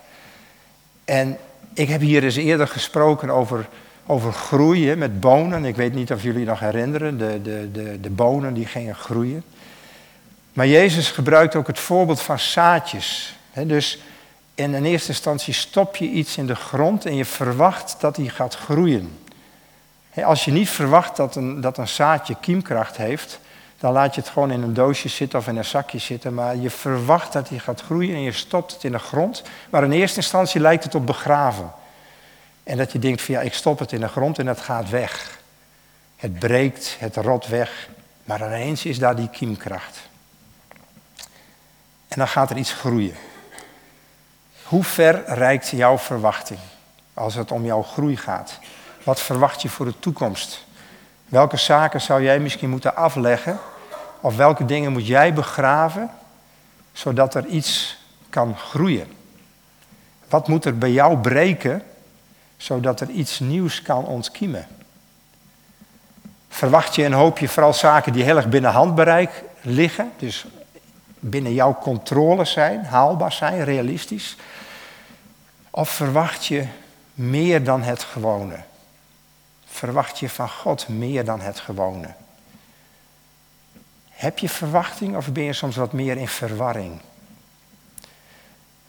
En 1.04 1.38
ik 1.74 1.88
heb 1.88 2.00
hier 2.00 2.24
eens 2.24 2.36
eerder 2.36 2.68
gesproken 2.68 3.30
over, 3.30 3.68
over 4.06 4.32
groeien 4.32 4.98
met 4.98 5.20
bonen. 5.20 5.64
Ik 5.64 5.76
weet 5.76 5.94
niet 5.94 6.12
of 6.12 6.22
jullie 6.22 6.44
nog 6.44 6.60
herinneren, 6.60 7.18
de, 7.18 7.42
de, 7.42 7.68
de, 7.72 8.00
de 8.00 8.10
bonen 8.10 8.54
die 8.54 8.66
gingen 8.66 8.94
groeien. 8.94 9.44
Maar 10.52 10.66
Jezus 10.66 11.10
gebruikt 11.10 11.56
ook 11.56 11.66
het 11.66 11.78
voorbeeld 11.78 12.20
van 12.20 12.38
zaadjes. 12.38 13.36
dus 13.66 13.98
in 14.54 14.74
een 14.74 14.84
eerste 14.84 15.08
instantie 15.08 15.54
stop 15.54 15.96
je 15.96 16.08
iets 16.08 16.36
in 16.36 16.46
de 16.46 16.54
grond 16.54 17.06
en 17.06 17.16
je 17.16 17.24
verwacht 17.24 17.96
dat 18.00 18.14
die 18.14 18.30
gaat 18.30 18.54
groeien. 18.54 19.10
Als 20.14 20.44
je 20.44 20.50
niet 20.50 20.70
verwacht 20.70 21.16
dat 21.16 21.36
een, 21.36 21.60
dat 21.60 21.78
een 21.78 21.88
zaadje 21.88 22.36
kiemkracht 22.40 22.96
heeft, 22.96 23.40
dan 23.78 23.92
laat 23.92 24.14
je 24.14 24.20
het 24.20 24.30
gewoon 24.30 24.50
in 24.50 24.62
een 24.62 24.74
doosje 24.74 25.08
zitten 25.08 25.38
of 25.38 25.48
in 25.48 25.56
een 25.56 25.64
zakje 25.64 25.98
zitten. 25.98 26.34
Maar 26.34 26.56
je 26.56 26.70
verwacht 26.70 27.32
dat 27.32 27.48
hij 27.48 27.58
gaat 27.58 27.80
groeien 27.80 28.14
en 28.14 28.20
je 28.20 28.32
stopt 28.32 28.72
het 28.72 28.84
in 28.84 28.92
de 28.92 28.98
grond. 28.98 29.42
Maar 29.70 29.84
in 29.84 29.92
eerste 29.92 30.16
instantie 30.16 30.60
lijkt 30.60 30.84
het 30.84 30.94
op 30.94 31.06
begraven. 31.06 31.72
En 32.64 32.76
dat 32.76 32.92
je 32.92 32.98
denkt 32.98 33.22
van 33.22 33.34
ja, 33.34 33.40
ik 33.40 33.54
stop 33.54 33.78
het 33.78 33.92
in 33.92 34.00
de 34.00 34.08
grond 34.08 34.38
en 34.38 34.46
het 34.46 34.60
gaat 34.60 34.90
weg. 34.90 35.38
Het 36.16 36.38
breekt, 36.38 36.96
het 36.98 37.16
rot 37.16 37.46
weg. 37.46 37.88
Maar 38.24 38.46
ineens 38.46 38.84
is 38.84 38.98
daar 38.98 39.16
die 39.16 39.28
kiemkracht. 39.28 40.00
En 42.08 42.18
dan 42.18 42.28
gaat 42.28 42.50
er 42.50 42.56
iets 42.56 42.72
groeien. 42.72 43.14
Hoe 44.62 44.84
ver 44.84 45.22
reikt 45.26 45.68
jouw 45.68 45.98
verwachting 45.98 46.60
als 47.14 47.34
het 47.34 47.50
om 47.50 47.64
jouw 47.64 47.82
groei 47.82 48.16
gaat? 48.16 48.58
Wat 49.04 49.20
verwacht 49.20 49.62
je 49.62 49.68
voor 49.68 49.86
de 49.86 49.98
toekomst? 49.98 50.64
Welke 51.24 51.56
zaken 51.56 52.00
zou 52.00 52.22
jij 52.22 52.38
misschien 52.38 52.70
moeten 52.70 52.96
afleggen 52.96 53.58
of 54.20 54.36
welke 54.36 54.64
dingen 54.64 54.92
moet 54.92 55.06
jij 55.06 55.34
begraven, 55.34 56.10
zodat 56.92 57.34
er 57.34 57.46
iets 57.46 57.98
kan 58.30 58.56
groeien? 58.56 59.06
Wat 60.28 60.48
moet 60.48 60.64
er 60.64 60.78
bij 60.78 60.90
jou 60.90 61.18
breken, 61.18 61.82
zodat 62.56 63.00
er 63.00 63.08
iets 63.08 63.38
nieuws 63.38 63.82
kan 63.82 64.04
ontkiemen? 64.04 64.66
Verwacht 66.48 66.94
je 66.94 67.04
en 67.04 67.12
hoop 67.12 67.38
je 67.38 67.48
vooral 67.48 67.72
zaken 67.72 68.12
die 68.12 68.24
heel 68.24 68.36
erg 68.36 68.48
binnen 68.48 68.70
handbereik 68.70 69.42
liggen, 69.60 70.12
dus 70.18 70.44
binnen 71.18 71.54
jouw 71.54 71.78
controle 71.80 72.44
zijn, 72.44 72.84
haalbaar 72.84 73.32
zijn, 73.32 73.64
realistisch? 73.64 74.36
Of 75.70 75.88
verwacht 75.88 76.46
je 76.46 76.66
meer 77.14 77.64
dan 77.64 77.82
het 77.82 78.02
gewone? 78.02 78.56
Verwacht 79.72 80.18
je 80.18 80.28
van 80.28 80.48
God 80.48 80.88
meer 80.88 81.24
dan 81.24 81.40
het 81.40 81.60
gewone? 81.60 82.14
Heb 84.10 84.38
je 84.38 84.48
verwachting 84.48 85.16
of 85.16 85.32
ben 85.32 85.44
je 85.44 85.52
soms 85.52 85.76
wat 85.76 85.92
meer 85.92 86.16
in 86.16 86.28
verwarring? 86.28 87.00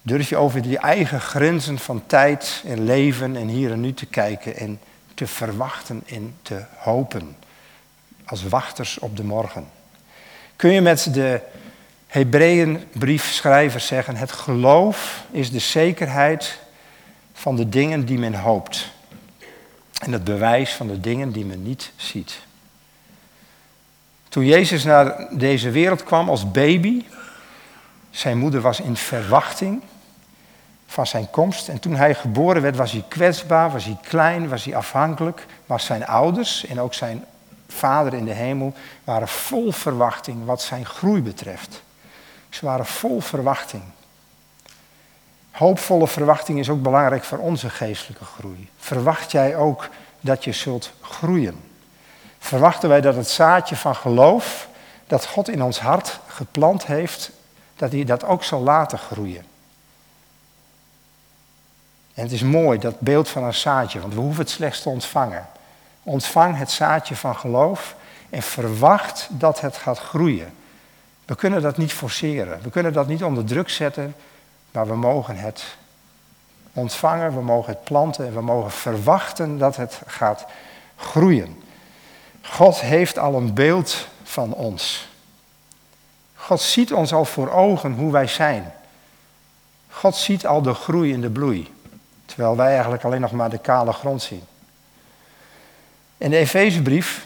Durf 0.02 0.30
je 0.30 0.38
over 0.38 0.62
die 0.62 0.78
eigen 0.78 1.22
grenzen 1.22 1.80
van 1.80 2.04
tijd 2.06 2.64
en 2.66 2.84
leven 2.84 3.36
en 3.36 3.48
hier 3.48 3.72
en 3.72 3.80
nu 3.80 3.94
te 3.94 4.06
kijken 4.06 4.56
en 4.56 4.80
te 5.14 5.28
verwachten 5.28 6.04
en 6.08 6.36
te 6.42 6.64
hopen 6.78 7.36
als 8.26 8.44
wachters 8.44 9.00
op 9.00 9.18
de 9.18 9.24
morgen? 9.24 9.68
Kun 10.56 10.72
je 10.72 10.82
met 10.82 11.14
de 11.14 11.42
Hebreeënbriefschrijver 12.08 13.80
zeggen, 13.80 14.16
het 14.16 14.32
geloof 14.32 15.24
is 15.32 15.52
de 15.52 15.60
zekerheid 15.60 16.60
van 17.34 17.56
de 17.56 17.70
dingen 17.70 18.06
die 18.06 18.20
men 18.20 18.34
hoopt. 18.34 18.92
En 20.06 20.12
het 20.12 20.24
bewijs 20.24 20.74
van 20.74 20.88
de 20.88 21.00
dingen 21.00 21.32
die 21.32 21.46
men 21.46 21.64
niet 21.64 21.92
ziet. 21.96 22.42
Toen 24.30 24.46
Jezus 24.46 24.84
naar 24.84 25.28
deze 25.32 25.70
wereld 25.72 26.04
kwam 26.04 26.30
als 26.30 26.52
baby, 26.52 27.06
zijn 28.10 28.38
moeder 28.38 28.62
was 28.62 28.80
in 28.80 28.96
verwachting 28.96 29.82
van 30.88 31.08
zijn 31.08 31.30
komst. 31.30 31.68
En 31.68 31.80
toen 31.80 31.96
hij 31.96 32.16
geboren 32.16 32.62
werd, 32.62 32.76
was 32.76 32.92
hij 32.92 33.04
kwetsbaar, 33.08 33.72
was 33.72 33.86
hij 33.86 33.98
klein, 34.02 34.50
was 34.50 34.64
hij 34.64 34.76
afhankelijk. 34.76 35.46
Was 35.66 35.86
zijn 35.86 36.06
ouders 36.06 36.66
en 36.66 36.80
ook 36.80 36.94
zijn 36.94 37.26
vader 37.68 38.14
in 38.14 38.26
de 38.26 38.34
hemel 38.34 38.74
waren 39.04 39.28
vol 39.28 39.72
verwachting 39.72 40.46
wat 40.46 40.62
zijn 40.62 40.86
groei 40.86 41.22
betreft. 41.22 41.84
Ze 42.50 42.66
waren 42.66 42.86
vol 42.86 43.20
verwachting. 43.20 43.84
Hoopvolle 45.54 46.08
verwachting 46.08 46.60
is 46.60 46.70
ook 46.70 46.82
belangrijk 46.82 47.24
voor 47.24 47.38
onze 47.38 47.70
geestelijke 47.70 48.26
groei. 48.26 48.70
Verwacht 48.78 49.32
jij 49.32 49.56
ook 49.56 49.90
dat 50.20 50.44
je 50.44 50.52
zult 50.52 50.92
groeien? 51.02 51.60
Verwachten 52.40 52.90
wij 52.90 53.02
dat 53.02 53.16
het 53.16 53.30
zaadje 53.30 53.76
van 53.76 53.96
geloof 53.96 54.68
dat 55.08 55.26
God 55.26 55.50
in 55.50 55.64
ons 55.64 55.80
hart 55.80 56.20
geplant 56.28 56.86
heeft, 56.86 57.32
dat 57.76 57.92
hij 57.92 58.04
dat 58.04 58.24
ook 58.24 58.44
zal 58.44 58.62
laten 58.62 58.98
groeien? 58.98 59.46
En 62.14 62.24
het 62.24 62.32
is 62.32 62.42
mooi, 62.42 62.80
dat 62.80 63.00
beeld 63.00 63.30
van 63.30 63.44
een 63.44 63.54
zaadje, 63.54 64.00
want 64.00 64.14
we 64.14 64.20
hoeven 64.20 64.42
het 64.42 64.50
slechts 64.50 64.82
te 64.82 64.90
ontvangen. 64.90 65.48
Ontvang 66.04 66.58
het 66.58 66.72
zaadje 66.72 67.16
van 67.16 67.36
geloof 67.36 67.96
en 68.30 68.42
verwacht 68.42 69.28
dat 69.30 69.62
het 69.62 69.78
gaat 69.78 70.00
groeien. 70.00 70.54
We 71.26 71.36
kunnen 71.36 71.62
dat 71.62 71.78
niet 71.78 71.94
forceren, 71.94 72.60
we 72.62 72.70
kunnen 72.70 72.94
dat 72.94 73.08
niet 73.08 73.24
onder 73.24 73.46
druk 73.46 73.70
zetten, 73.70 74.16
maar 74.74 74.88
we 74.88 74.96
mogen 74.96 75.38
het 75.38 75.64
ontvangen, 76.74 77.34
we 77.34 77.42
mogen 77.42 77.74
het 77.74 77.84
planten 77.84 78.26
en 78.26 78.34
we 78.34 78.42
mogen 78.42 78.72
verwachten 78.72 79.58
dat 79.58 79.76
het 79.76 80.02
gaat 80.08 80.46
groeien. 80.96 81.64
God 82.42 82.80
heeft 82.80 83.18
al 83.18 83.36
een 83.36 83.54
beeld 83.54 84.08
van 84.24 84.54
ons. 84.54 85.08
God 86.36 86.62
ziet 86.62 86.94
ons 86.94 87.14
al 87.14 87.26
voor 87.26 87.52
ogen 87.52 87.94
hoe 87.94 88.12
wij 88.12 88.28
zijn. 88.28 88.74
God 89.90 90.16
ziet 90.16 90.48
al 90.48 90.62
de 90.62 90.74
groei 90.74 91.14
en 91.14 91.22
de 91.22 91.30
bloei. 91.30 91.74
Terwijl 92.26 92.56
wij 92.56 92.72
eigenlijk 92.74 93.04
alleen 93.04 93.22
nog 93.22 93.32
maar 93.32 93.50
de 93.50 93.58
kale 93.58 93.94
grond 93.94 94.22
zien. 94.22 94.44
In 96.18 96.30
de 96.30 96.38
Efezebrief 96.38 97.26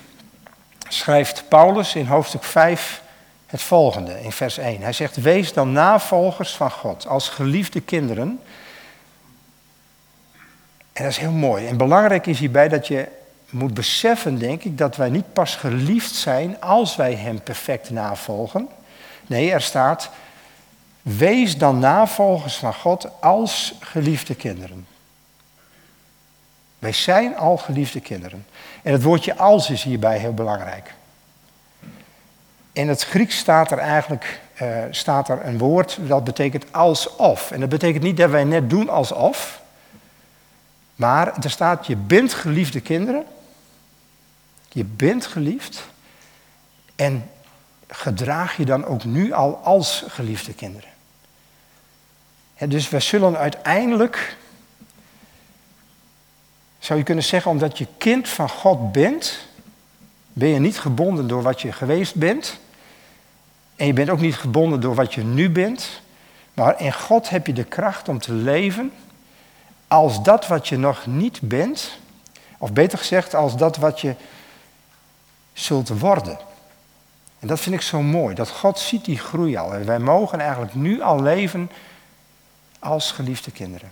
schrijft 0.88 1.44
Paulus 1.48 1.96
in 1.96 2.06
hoofdstuk 2.06 2.44
5 2.44 3.01
het 3.48 3.62
volgende, 3.62 4.24
in 4.24 4.32
vers 4.32 4.58
1. 4.58 4.82
Hij 4.82 4.94
zegt, 4.94 5.16
wees 5.16 5.54
dan 5.54 5.72
navolgers 5.72 6.56
van 6.56 6.72
God 6.72 7.08
als 7.08 7.30
geliefde 7.30 7.82
kinderen. 7.82 8.39
En 10.94 11.04
dat 11.04 11.12
is 11.12 11.18
heel 11.18 11.32
mooi. 11.32 11.68
En 11.68 11.77
belangrijk 11.77 12.25
is 12.25 12.39
hierbij 12.39 12.68
dat 12.68 12.88
je 12.88 13.08
moet 13.50 13.74
beseffen, 13.74 14.39
denk 14.39 14.63
ik, 14.63 14.77
dat 14.77 14.96
wij 14.96 15.10
niet 15.10 15.34
pas 15.34 15.56
geliefd 15.56 16.16
zijn 16.16 16.62
als 16.62 16.96
wij 16.96 17.13
Hem 17.13 17.42
perfect 17.42 17.89
navolgen. 17.89 18.68
Nee, 19.27 19.51
er 19.51 19.62
staat, 19.62 20.10
wees 21.01 21.58
dan 21.58 21.80
navolgers 21.80 22.56
van 22.56 22.74
God 22.74 23.22
als 23.22 23.74
geliefde 23.80 24.36
kinderen. 24.36 24.88
Wij 26.80 26.94
zijn 26.94 27.38
al 27.38 27.58
geliefde 27.58 28.00
kinderen. 28.00 28.46
En 28.84 28.92
het 28.92 29.04
woordje 29.04 29.38
als 29.38 29.70
is 29.70 29.84
hierbij 29.84 30.18
heel 30.18 30.34
belangrijk. 30.34 30.94
In 32.78 32.88
het 32.88 33.04
Grieks 33.04 33.38
staat 33.38 33.72
er 33.72 33.78
eigenlijk 33.78 34.40
uh, 34.62 34.84
staat 34.92 35.30
er 35.30 35.46
een 35.46 35.58
woord 35.58 35.98
dat 36.02 36.24
betekent 36.24 36.66
alsof. 36.72 37.52
En 37.52 37.60
dat 37.60 37.70
betekent 37.70 38.04
niet 38.04 38.18
dat 38.18 38.30
wij 38.30 38.44
net 38.44 38.70
doen 38.70 38.90
alsof. 38.90 39.62
Maar 40.96 41.44
er 41.44 41.50
staat 41.50 41.88
je 41.88 41.96
bent 41.96 42.34
geliefde 42.34 42.82
kinderen. 42.82 43.26
Je 44.70 44.84
bent 44.84 45.26
geliefd. 45.26 45.88
En 46.96 47.30
gedraag 47.88 48.58
je 48.58 48.66
dan 48.66 48.86
ook 48.86 49.04
nu 49.04 49.32
al 49.32 49.56
als 49.63 50.04
geliefde 50.08 50.54
kinderen. 50.54 50.90
dus 52.58 52.90
we 52.90 53.00
zullen 53.00 53.38
uiteindelijk 53.38 54.36
zou 56.80 57.00
je 57.00 57.06
kunnen 57.06 57.24
zeggen, 57.24 57.52
omdat 57.52 57.78
je 57.78 57.88
kind 57.98 58.30
van 58.30 58.50
God 58.50 58.92
bent, 58.92 59.48
ben 60.34 60.50
je 60.50 60.60
niet 60.60 60.80
gebonden 60.80 61.28
door 61.28 61.42
wat 61.42 61.62
je 61.62 61.72
geweest 61.72 62.16
bent. 62.16 62.60
En 63.78 63.86
je 63.86 63.94
bent 63.94 64.10
ook 64.10 64.20
niet 64.20 64.36
gebonden 64.36 64.82
door 64.82 64.96
wat 64.96 65.13
je 65.13 65.24
nu 65.24 65.50
bent. 65.50 66.02
Maar 66.54 66.82
in 66.82 66.94
God 66.94 67.30
heb 67.30 67.48
je 67.48 67.54
de 67.54 67.63
kracht 67.63 68.10
om 68.10 68.20
te 68.20 68.34
leven 68.34 68.92
als 69.88 70.24
dat 70.24 70.48
wat 70.48 70.68
je 70.68 70.78
nog 70.78 71.06
niet 71.06 71.40
bent. 71.42 71.98
Of 72.58 72.74
beter 72.74 72.98
gezegd, 72.98 73.36
als 73.36 73.58
dat 73.58 73.78
wat 73.78 74.00
je 74.00 74.16
zult 75.54 75.90
worden. 75.90 76.38
En 77.40 77.48
dat 77.48 77.60
vind 77.60 77.76
ik 77.76 77.82
zo 77.82 78.02
mooi, 78.02 78.36
dat 78.36 78.50
God 78.50 78.80
ziet 78.80 79.06
die 79.06 79.18
groei 79.18 79.58
al. 79.58 79.74
En 79.74 79.86
wij 79.86 80.00
mogen 80.00 80.40
eigenlijk 80.40 80.74
nu 80.74 81.02
al 81.02 81.22
leven 81.22 81.72
als 82.80 83.12
geliefde 83.12 83.52
kinderen. 83.52 83.92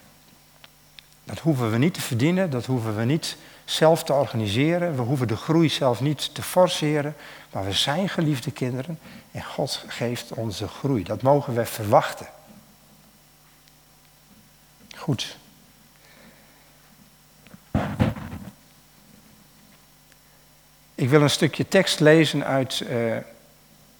Dat 1.23 1.39
hoeven 1.39 1.71
we 1.71 1.77
niet 1.77 1.93
te 1.93 2.01
verdienen, 2.01 2.49
dat 2.49 2.65
hoeven 2.65 2.95
we 2.95 3.03
niet 3.03 3.37
zelf 3.65 4.03
te 4.03 4.13
organiseren. 4.13 4.95
We 4.95 5.01
hoeven 5.01 5.27
de 5.27 5.35
groei 5.35 5.69
zelf 5.69 6.01
niet 6.01 6.35
te 6.35 6.41
forceren. 6.41 7.15
Maar 7.51 7.65
we 7.65 7.71
zijn 7.71 8.09
geliefde 8.09 8.51
kinderen 8.51 8.99
en 9.31 9.43
God 9.43 9.83
geeft 9.87 10.33
ons 10.33 10.57
de 10.57 10.67
groei. 10.67 11.03
Dat 11.03 11.21
mogen 11.21 11.55
we 11.55 11.65
verwachten. 11.65 12.27
Goed. 14.95 15.37
Ik 20.95 21.09
wil 21.09 21.21
een 21.21 21.29
stukje 21.29 21.67
tekst 21.67 21.99
lezen 21.99 22.45
uit 22.45 22.79
uh, 22.79 23.17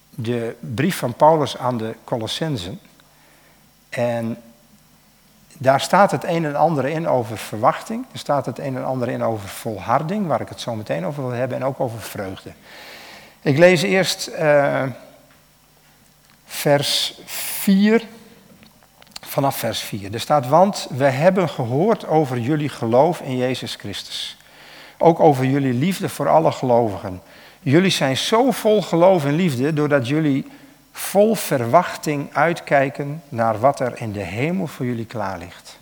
de 0.10 0.56
brief 0.60 0.97
van 0.97 1.13
Paulus 1.13 1.58
aan 1.58 1.78
de 1.78 1.95
Colossensen. 2.04 2.80
En 3.89 4.41
daar 5.58 5.82
staat 5.82 6.12
het 6.12 6.24
een 6.24 6.46
en 6.46 6.56
ander 6.56 6.86
in 6.86 7.08
over 7.08 7.38
verwachting. 7.38 8.06
Er 8.12 8.20
staat 8.20 8.46
het 8.46 8.60
een 8.60 8.76
en 8.76 8.86
ander 8.86 9.10
in 9.10 9.24
over 9.24 9.48
volharding, 9.48 10.28
waar 10.28 10.41
ik 10.41 10.50
het 10.50 10.62
zo 10.62 10.76
meteen 10.76 11.06
over 11.06 11.24
wil 11.28 11.38
hebben, 11.38 11.58
en 11.58 11.65
ook 11.65 11.80
over 11.80 12.00
vreugde. 12.00 12.52
Ik 13.41 13.58
lees 13.58 13.82
eerst 13.82 14.30
uh, 14.39 14.84
vers 16.46 17.20
4, 17.26 18.04
vanaf 19.22 19.56
vers 19.56 19.80
4. 19.80 20.13
Er 20.13 20.20
staat, 20.20 20.48
want 20.48 20.88
we 20.89 21.06
hebben 21.06 21.50
gehoord 21.50 22.08
over 22.08 22.39
jullie 22.39 22.70
geloof 22.70 23.20
in 23.20 23.38
Jezus 23.38 23.76
Christus. 23.76 24.38
Ook 24.98 25.20
over 25.20 25.46
jullie 25.46 25.74
liefde 25.74 26.10
voor 26.10 26.30
alle 26.30 26.52
gelovigen. 26.52 27.22
Jullie 27.60 27.91
zijn 27.91 28.18
zo 28.18 28.52
vol 28.52 28.82
geloof 28.82 29.26
en 29.26 29.36
liefde 29.36 29.74
doordat 29.74 30.08
jullie 30.08 30.46
vol 30.97 31.36
verwachting 31.36 32.34
uitkijken 32.34 33.23
naar 33.29 33.60
wat 33.60 33.79
er 33.79 34.01
in 34.01 34.12
de 34.12 34.21
hemel 34.21 34.67
voor 34.67 34.86
jullie 34.86 35.05
klaar 35.05 35.38
ligt. 35.38 35.77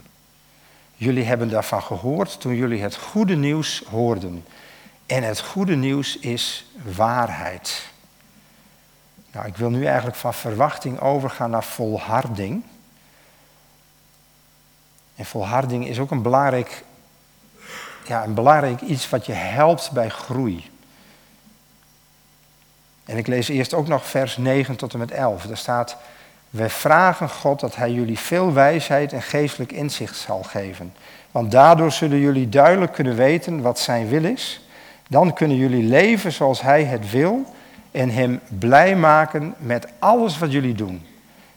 Jullie 0.96 1.24
hebben 1.24 1.50
daarvan 1.50 1.82
gehoord 1.82 2.40
toen 2.40 2.56
jullie 2.56 2.82
het 2.82 2.96
goede 2.96 3.36
nieuws 3.36 3.84
hoorden. 3.90 4.46
En 5.06 5.24
het 5.24 5.40
goede 5.40 5.76
nieuws 5.76 6.18
is 6.18 6.66
waarheid. 6.96 7.90
Nou, 9.32 9.48
ik 9.48 9.58
wil 9.58 9.70
nu 9.70 9.86
eigenlijk 9.86 10.16
van 10.16 10.34
verwachting 10.34 11.00
overgaan 11.00 11.50
naar 11.50 11.64
volharding. 11.64 12.64
En 15.16 15.26
volharding 15.26 15.88
is 15.88 16.00
ook 16.00 16.12
een 16.12 16.22
belangrijk, 16.22 16.84
ja, 18.08 18.24
een 18.24 18.34
belangrijk 18.34 18.82
iets 18.82 19.10
wat 19.10 19.26
je 19.26 19.34
helpt 19.34 19.92
bij 19.92 20.10
groei. 20.10 20.72
En 23.06 23.18
ik 23.18 23.28
lees 23.28 23.48
eerst 23.48 23.74
ook 23.74 23.88
nog 23.88 24.06
vers 24.06 24.38
9 24.38 24.76
tot 24.76 24.94
en 24.94 25.00
met 25.00 25.12
11. 25.12 25.46
Daar 25.46 25.58
staat, 25.58 25.98
wij 26.50 26.70
vragen 26.70 27.30
God 27.30 27.60
dat 27.60 27.76
Hij 27.76 27.92
jullie 27.92 28.20
veel 28.20 28.54
wijsheid 28.54 29.14
en 29.14 29.22
geestelijk 29.22 29.72
inzicht 29.72 30.18
zal 30.18 30.44
geven. 30.44 30.94
Want 31.32 31.52
daardoor 31.52 31.92
zullen 31.92 32.20
jullie 32.20 32.50
duidelijk 32.50 32.92
kunnen 32.92 33.16
weten 33.16 33.62
wat 33.62 33.80
Zijn 33.80 34.08
wil 34.08 34.24
is. 34.24 34.68
Dan 35.08 35.34
kunnen 35.34 35.58
jullie 35.58 35.84
leven 35.84 36.32
zoals 36.32 36.62
Hij 36.62 36.84
het 36.84 37.12
wil 37.12 37.46
en 37.92 38.10
Hem 38.10 38.40
blij 38.60 38.96
maken 38.96 39.56
met 39.58 39.88
alles 40.00 40.38
wat 40.38 40.52
jullie 40.52 40.76
doen. 40.76 41.06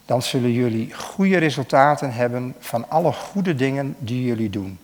Dan 0.07 0.23
zullen 0.23 0.53
jullie 0.53 0.95
goede 0.95 1.37
resultaten 1.37 2.13
hebben 2.13 2.55
van 2.59 2.91
alle 2.91 3.13
goede 3.13 3.55
dingen 3.55 3.95
die 3.99 4.25
jullie 4.25 4.51
doen. 4.51 4.79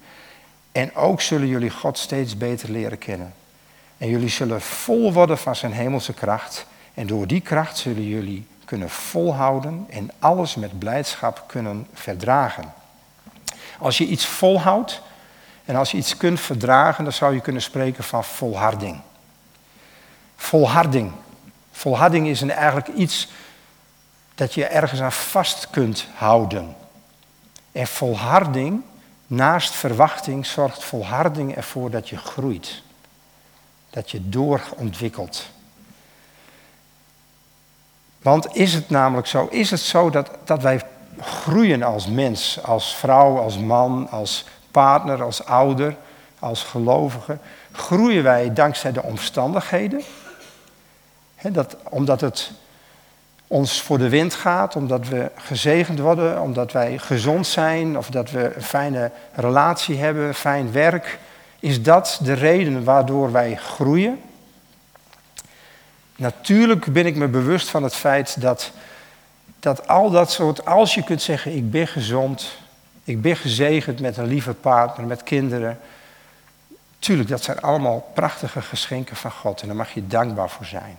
En 0.72 0.94
ook 0.94 1.20
zullen 1.20 1.48
jullie 1.48 1.70
God 1.70 1.98
steeds 1.98 2.36
beter 2.36 2.70
leren 2.70 2.98
kennen. 2.98 3.32
En 4.02 4.08
jullie 4.08 4.28
zullen 4.28 4.60
vol 4.60 5.12
worden 5.12 5.38
van 5.38 5.56
zijn 5.56 5.72
hemelse 5.72 6.12
kracht. 6.12 6.66
En 6.94 7.06
door 7.06 7.26
die 7.26 7.40
kracht 7.40 7.78
zullen 7.78 8.08
jullie 8.08 8.46
kunnen 8.64 8.90
volhouden 8.90 9.86
en 9.90 10.10
alles 10.18 10.54
met 10.54 10.78
blijdschap 10.78 11.44
kunnen 11.46 11.86
verdragen. 11.92 12.72
Als 13.78 13.98
je 13.98 14.06
iets 14.06 14.26
volhoudt 14.26 15.02
en 15.64 15.76
als 15.76 15.90
je 15.90 15.96
iets 15.96 16.16
kunt 16.16 16.40
verdragen, 16.40 17.04
dan 17.04 17.12
zou 17.12 17.34
je 17.34 17.40
kunnen 17.40 17.62
spreken 17.62 18.04
van 18.04 18.24
volharding. 18.24 19.00
Volharding. 20.36 21.12
Volharding 21.72 22.26
is 22.28 22.42
eigenlijk 22.42 22.88
iets 22.88 23.28
dat 24.34 24.54
je 24.54 24.64
ergens 24.64 25.00
aan 25.00 25.12
vast 25.12 25.70
kunt 25.70 26.06
houden. 26.14 26.76
En 27.72 27.86
volharding 27.86 28.82
naast 29.26 29.74
verwachting 29.74 30.46
zorgt 30.46 30.84
volharding 30.84 31.56
ervoor 31.56 31.90
dat 31.90 32.08
je 32.08 32.16
groeit. 32.16 32.82
Dat 33.92 34.10
je 34.10 34.28
doorontwikkelt. 34.28 35.46
Want 38.22 38.56
is 38.56 38.74
het 38.74 38.90
namelijk 38.90 39.26
zo, 39.26 39.48
is 39.50 39.70
het 39.70 39.80
zo 39.80 40.10
dat, 40.10 40.30
dat 40.44 40.62
wij 40.62 40.82
groeien 41.20 41.82
als 41.82 42.06
mens, 42.06 42.58
als 42.62 42.94
vrouw, 42.94 43.38
als 43.38 43.58
man, 43.58 44.08
als 44.10 44.44
partner, 44.70 45.22
als 45.22 45.44
ouder, 45.44 45.96
als 46.38 46.62
gelovige? 46.62 47.38
Groeien 47.72 48.22
wij 48.22 48.52
dankzij 48.52 48.92
de 48.92 49.02
omstandigheden? 49.02 50.02
dat, 51.50 51.76
omdat 51.82 52.20
het 52.20 52.52
ons 53.46 53.82
voor 53.82 53.98
de 53.98 54.08
wind 54.08 54.34
gaat, 54.34 54.76
omdat 54.76 55.08
we 55.08 55.30
gezegend 55.34 55.98
worden, 55.98 56.40
omdat 56.40 56.72
wij 56.72 56.98
gezond 56.98 57.46
zijn 57.46 57.98
of 57.98 58.10
dat 58.10 58.30
we 58.30 58.54
een 58.54 58.62
fijne 58.62 59.10
relatie 59.34 59.98
hebben, 59.98 60.34
fijn 60.34 60.72
werk. 60.72 61.18
Is 61.62 61.82
dat 61.82 62.20
de 62.22 62.32
reden 62.32 62.84
waardoor 62.84 63.32
wij 63.32 63.56
groeien? 63.56 64.20
Natuurlijk 66.16 66.92
ben 66.92 67.06
ik 67.06 67.16
me 67.16 67.28
bewust 67.28 67.68
van 67.68 67.82
het 67.82 67.94
feit 67.94 68.40
dat, 68.40 68.70
dat 69.60 69.88
al 69.88 70.10
dat 70.10 70.30
soort, 70.30 70.66
als 70.66 70.94
je 70.94 71.04
kunt 71.04 71.22
zeggen, 71.22 71.56
ik 71.56 71.70
ben 71.70 71.86
gezond, 71.86 72.58
ik 73.04 73.22
ben 73.22 73.36
gezegend 73.36 74.00
met 74.00 74.16
een 74.16 74.26
lieve 74.26 74.54
partner, 74.54 75.06
met 75.06 75.22
kinderen. 75.22 75.78
Tuurlijk, 76.98 77.28
dat 77.28 77.42
zijn 77.42 77.60
allemaal 77.60 78.10
prachtige 78.14 78.62
geschenken 78.62 79.16
van 79.16 79.30
God 79.30 79.60
en 79.60 79.66
daar 79.66 79.76
mag 79.76 79.94
je 79.94 80.06
dankbaar 80.06 80.50
voor 80.50 80.66
zijn. 80.66 80.98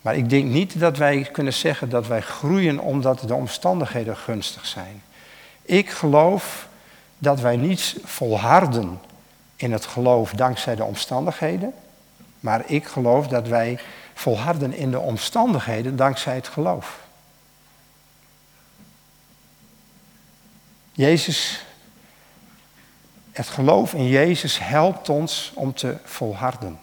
Maar 0.00 0.16
ik 0.16 0.30
denk 0.30 0.44
niet 0.44 0.80
dat 0.80 0.96
wij 0.96 1.28
kunnen 1.32 1.52
zeggen 1.52 1.88
dat 1.88 2.06
wij 2.06 2.20
groeien 2.20 2.78
omdat 2.78 3.20
de 3.26 3.34
omstandigheden 3.34 4.16
gunstig 4.16 4.66
zijn. 4.66 5.02
Ik 5.62 5.90
geloof 5.90 6.68
dat 7.18 7.40
wij 7.40 7.56
niet 7.56 7.96
volharden 8.04 8.98
in 9.62 9.72
het 9.72 9.86
geloof 9.86 10.30
dankzij 10.30 10.74
de 10.74 10.84
omstandigheden, 10.84 11.74
maar 12.40 12.62
ik 12.66 12.86
geloof 12.86 13.28
dat 13.28 13.48
wij 13.48 13.78
volharden 14.14 14.74
in 14.74 14.90
de 14.90 14.98
omstandigheden 15.00 15.96
dankzij 15.96 16.34
het 16.34 16.48
geloof. 16.48 17.00
Jezus, 20.92 21.64
het 23.32 23.48
geloof 23.48 23.94
in 23.94 24.06
Jezus 24.06 24.58
helpt 24.58 25.08
ons 25.08 25.52
om 25.54 25.74
te 25.74 25.96
volharden. 26.04 26.78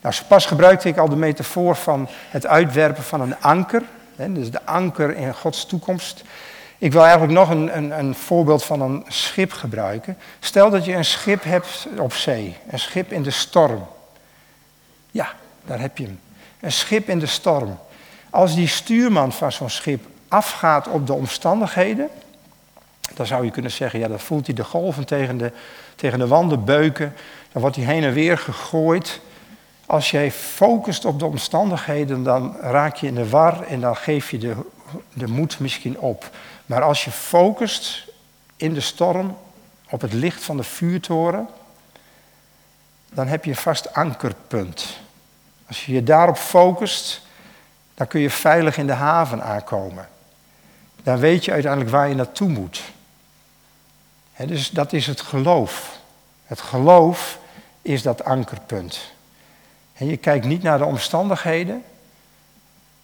Nou, 0.00 0.14
pas 0.28 0.46
gebruikte 0.46 0.88
ik 0.88 0.96
al 0.96 1.08
de 1.08 1.16
metafoor 1.16 1.76
van 1.76 2.08
het 2.30 2.46
uitwerpen 2.46 3.02
van 3.02 3.20
een 3.20 3.40
anker. 3.40 3.82
Hè, 4.16 4.32
dus 4.32 4.50
de 4.50 4.64
anker 4.64 5.16
in 5.16 5.34
Gods 5.34 5.66
toekomst. 5.66 6.24
Ik 6.82 6.92
wil 6.92 7.02
eigenlijk 7.02 7.32
nog 7.32 7.50
een, 7.50 7.76
een, 7.76 7.98
een, 7.98 8.14
voorbeeld 8.14 8.64
van 8.64 8.80
een 8.80 9.04
schip 9.08 9.52
gebruiken. 9.52 10.18
Stel 10.40 10.70
dat 10.70 10.84
je 10.84 10.94
een 10.94 11.04
schip 11.04 11.44
hebt 11.44 11.86
op 11.98 12.12
zee, 12.12 12.56
een 12.70 12.78
schip 12.78 13.12
in 13.12 13.22
de 13.22 13.30
storm. 13.30 13.86
Ja, 15.10 15.32
daar 15.64 15.80
heb 15.80 15.98
je 15.98 16.04
hem. 16.04 16.20
Een 16.60 16.72
schip 16.72 17.08
in 17.08 17.18
de 17.18 17.26
storm. 17.26 17.78
Als 18.30 18.54
die 18.54 18.66
stuurman 18.68 19.32
van 19.32 19.52
zo'n 19.52 19.70
schip 19.70 20.04
afgaat 20.28 20.88
op 20.88 21.06
de 21.06 21.12
omstandigheden, 21.12 22.08
dan 23.14 23.26
zou 23.26 23.44
je 23.44 23.50
kunnen 23.50 23.70
zeggen, 23.70 23.98
ja, 23.98 24.08
dan 24.08 24.20
voelt 24.20 24.46
hij 24.46 24.54
de 24.54 24.64
golven 24.64 25.06
tegen 25.06 25.36
de, 25.36 25.52
tegen 25.96 26.18
de 26.18 26.26
wanden 26.26 26.64
beuken, 26.64 27.14
dan 27.52 27.62
wordt 27.62 27.76
hij 27.76 27.84
heen 27.84 28.04
en 28.04 28.12
weer 28.12 28.38
gegooid. 28.38 29.20
Als 29.86 30.10
jij 30.10 30.30
focust 30.30 31.04
op 31.04 31.18
de 31.18 31.26
omstandigheden, 31.26 32.22
dan 32.22 32.56
raak 32.60 32.96
je 32.96 33.06
in 33.06 33.14
de 33.14 33.28
war 33.28 33.62
en 33.62 33.80
dan 33.80 33.96
geef 33.96 34.30
je 34.30 34.38
de, 34.38 34.54
de 35.12 35.28
moed 35.28 35.58
misschien 35.58 35.98
op. 35.98 36.30
Maar 36.72 36.82
als 36.82 37.04
je 37.04 37.10
focust 37.10 38.04
in 38.56 38.74
de 38.74 38.80
storm 38.80 39.36
op 39.90 40.00
het 40.00 40.12
licht 40.12 40.44
van 40.44 40.56
de 40.56 40.62
vuurtoren, 40.62 41.48
dan 43.10 43.26
heb 43.26 43.44
je 43.44 43.50
een 43.50 43.56
vast 43.56 43.94
ankerpunt. 43.94 44.98
Als 45.66 45.86
je 45.86 45.92
je 45.92 46.02
daarop 46.02 46.36
focust, 46.36 47.20
dan 47.94 48.06
kun 48.06 48.20
je 48.20 48.30
veilig 48.30 48.76
in 48.76 48.86
de 48.86 48.92
haven 48.92 49.42
aankomen. 49.42 50.08
Dan 51.02 51.18
weet 51.18 51.44
je 51.44 51.52
uiteindelijk 51.52 51.90
waar 51.92 52.08
je 52.08 52.14
naartoe 52.14 52.48
moet. 52.48 52.82
dus 54.36 54.70
dat 54.70 54.92
is 54.92 55.06
het 55.06 55.20
geloof. 55.20 55.98
Het 56.44 56.60
geloof 56.60 57.38
is 57.82 58.02
dat 58.02 58.24
ankerpunt. 58.24 59.12
En 59.92 60.06
je 60.06 60.16
kijkt 60.16 60.46
niet 60.46 60.62
naar 60.62 60.78
de 60.78 60.84
omstandigheden. 60.84 61.84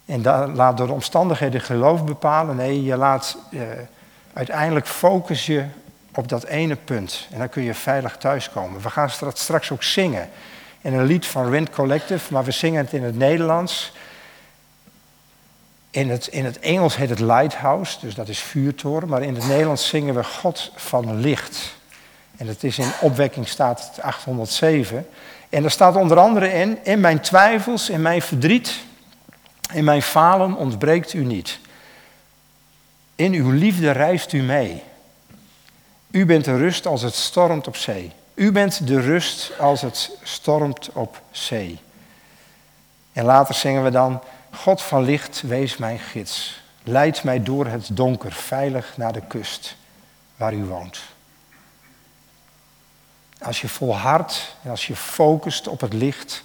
En 0.09 0.21
laat 0.55 0.77
door 0.77 0.87
de 0.87 0.93
omstandigheden 0.93 1.61
geloof 1.61 2.03
bepalen. 2.03 2.55
Nee, 2.55 2.83
je 2.83 2.95
laat 2.95 3.37
eh, 3.51 3.61
uiteindelijk 4.33 4.87
focus 4.87 5.45
je 5.45 5.65
op 6.15 6.27
dat 6.27 6.43
ene 6.43 6.75
punt. 6.75 7.27
En 7.31 7.37
dan 7.39 7.49
kun 7.49 7.63
je 7.63 7.73
veilig 7.73 8.17
thuiskomen. 8.17 8.81
We 8.81 8.89
gaan 8.89 9.09
straks 9.33 9.71
ook 9.71 9.83
zingen. 9.83 10.29
In 10.81 10.93
een 10.93 11.05
lied 11.05 11.27
van 11.27 11.49
Wind 11.49 11.69
Collective, 11.69 12.33
maar 12.33 12.43
we 12.43 12.51
zingen 12.51 12.83
het 12.83 12.93
in 12.93 13.03
het 13.03 13.17
Nederlands. 13.17 13.93
In 15.89 16.09
het, 16.09 16.27
in 16.27 16.45
het 16.45 16.59
Engels 16.59 16.95
heet 16.95 17.09
het 17.09 17.19
Lighthouse, 17.19 17.97
dus 18.01 18.15
dat 18.15 18.27
is 18.27 18.39
vuurtoren. 18.39 19.07
Maar 19.07 19.21
in 19.21 19.35
het 19.35 19.47
Nederlands 19.47 19.87
zingen 19.87 20.15
we 20.15 20.23
God 20.23 20.71
van 20.75 21.19
licht. 21.19 21.75
En 22.37 22.45
dat 22.45 22.63
is 22.63 22.77
in 22.77 22.91
opwekking 23.01 23.47
staat 23.47 23.99
807. 24.01 25.07
En 25.49 25.63
er 25.63 25.71
staat 25.71 25.95
onder 25.95 26.17
andere 26.17 26.53
in, 26.53 26.77
in 26.83 26.99
mijn 26.99 27.19
twijfels, 27.19 27.89
in 27.89 28.01
mijn 28.01 28.21
verdriet, 28.21 28.87
in 29.71 29.83
mijn 29.83 30.01
falen 30.01 30.55
ontbreekt 30.55 31.13
u 31.13 31.25
niet. 31.25 31.59
In 33.15 33.33
uw 33.33 33.51
liefde 33.51 33.91
reist 33.91 34.33
u 34.33 34.41
mee. 34.41 34.83
U 36.11 36.25
bent 36.25 36.45
de 36.45 36.57
rust 36.57 36.85
als 36.85 37.01
het 37.01 37.15
stormt 37.15 37.67
op 37.67 37.75
zee. 37.75 38.11
U 38.33 38.51
bent 38.51 38.87
de 38.87 39.01
rust 39.01 39.59
als 39.59 39.81
het 39.81 40.11
stormt 40.23 40.89
op 40.93 41.21
zee. 41.31 41.79
En 43.11 43.25
later 43.25 43.55
zingen 43.55 43.83
we 43.83 43.89
dan, 43.89 44.21
God 44.51 44.81
van 44.81 45.03
licht, 45.03 45.41
wees 45.41 45.77
mijn 45.77 45.99
gids. 45.99 46.61
Leid 46.83 47.23
mij 47.23 47.43
door 47.43 47.65
het 47.65 47.89
donker 47.91 48.31
veilig 48.31 48.97
naar 48.97 49.13
de 49.13 49.21
kust 49.27 49.75
waar 50.35 50.53
u 50.53 50.63
woont. 50.63 50.99
Als 53.41 53.61
je 53.61 53.67
volhardt 53.67 54.55
en 54.63 54.69
als 54.69 54.87
je 54.87 54.95
focust 54.95 55.67
op 55.67 55.81
het 55.81 55.93
licht, 55.93 56.43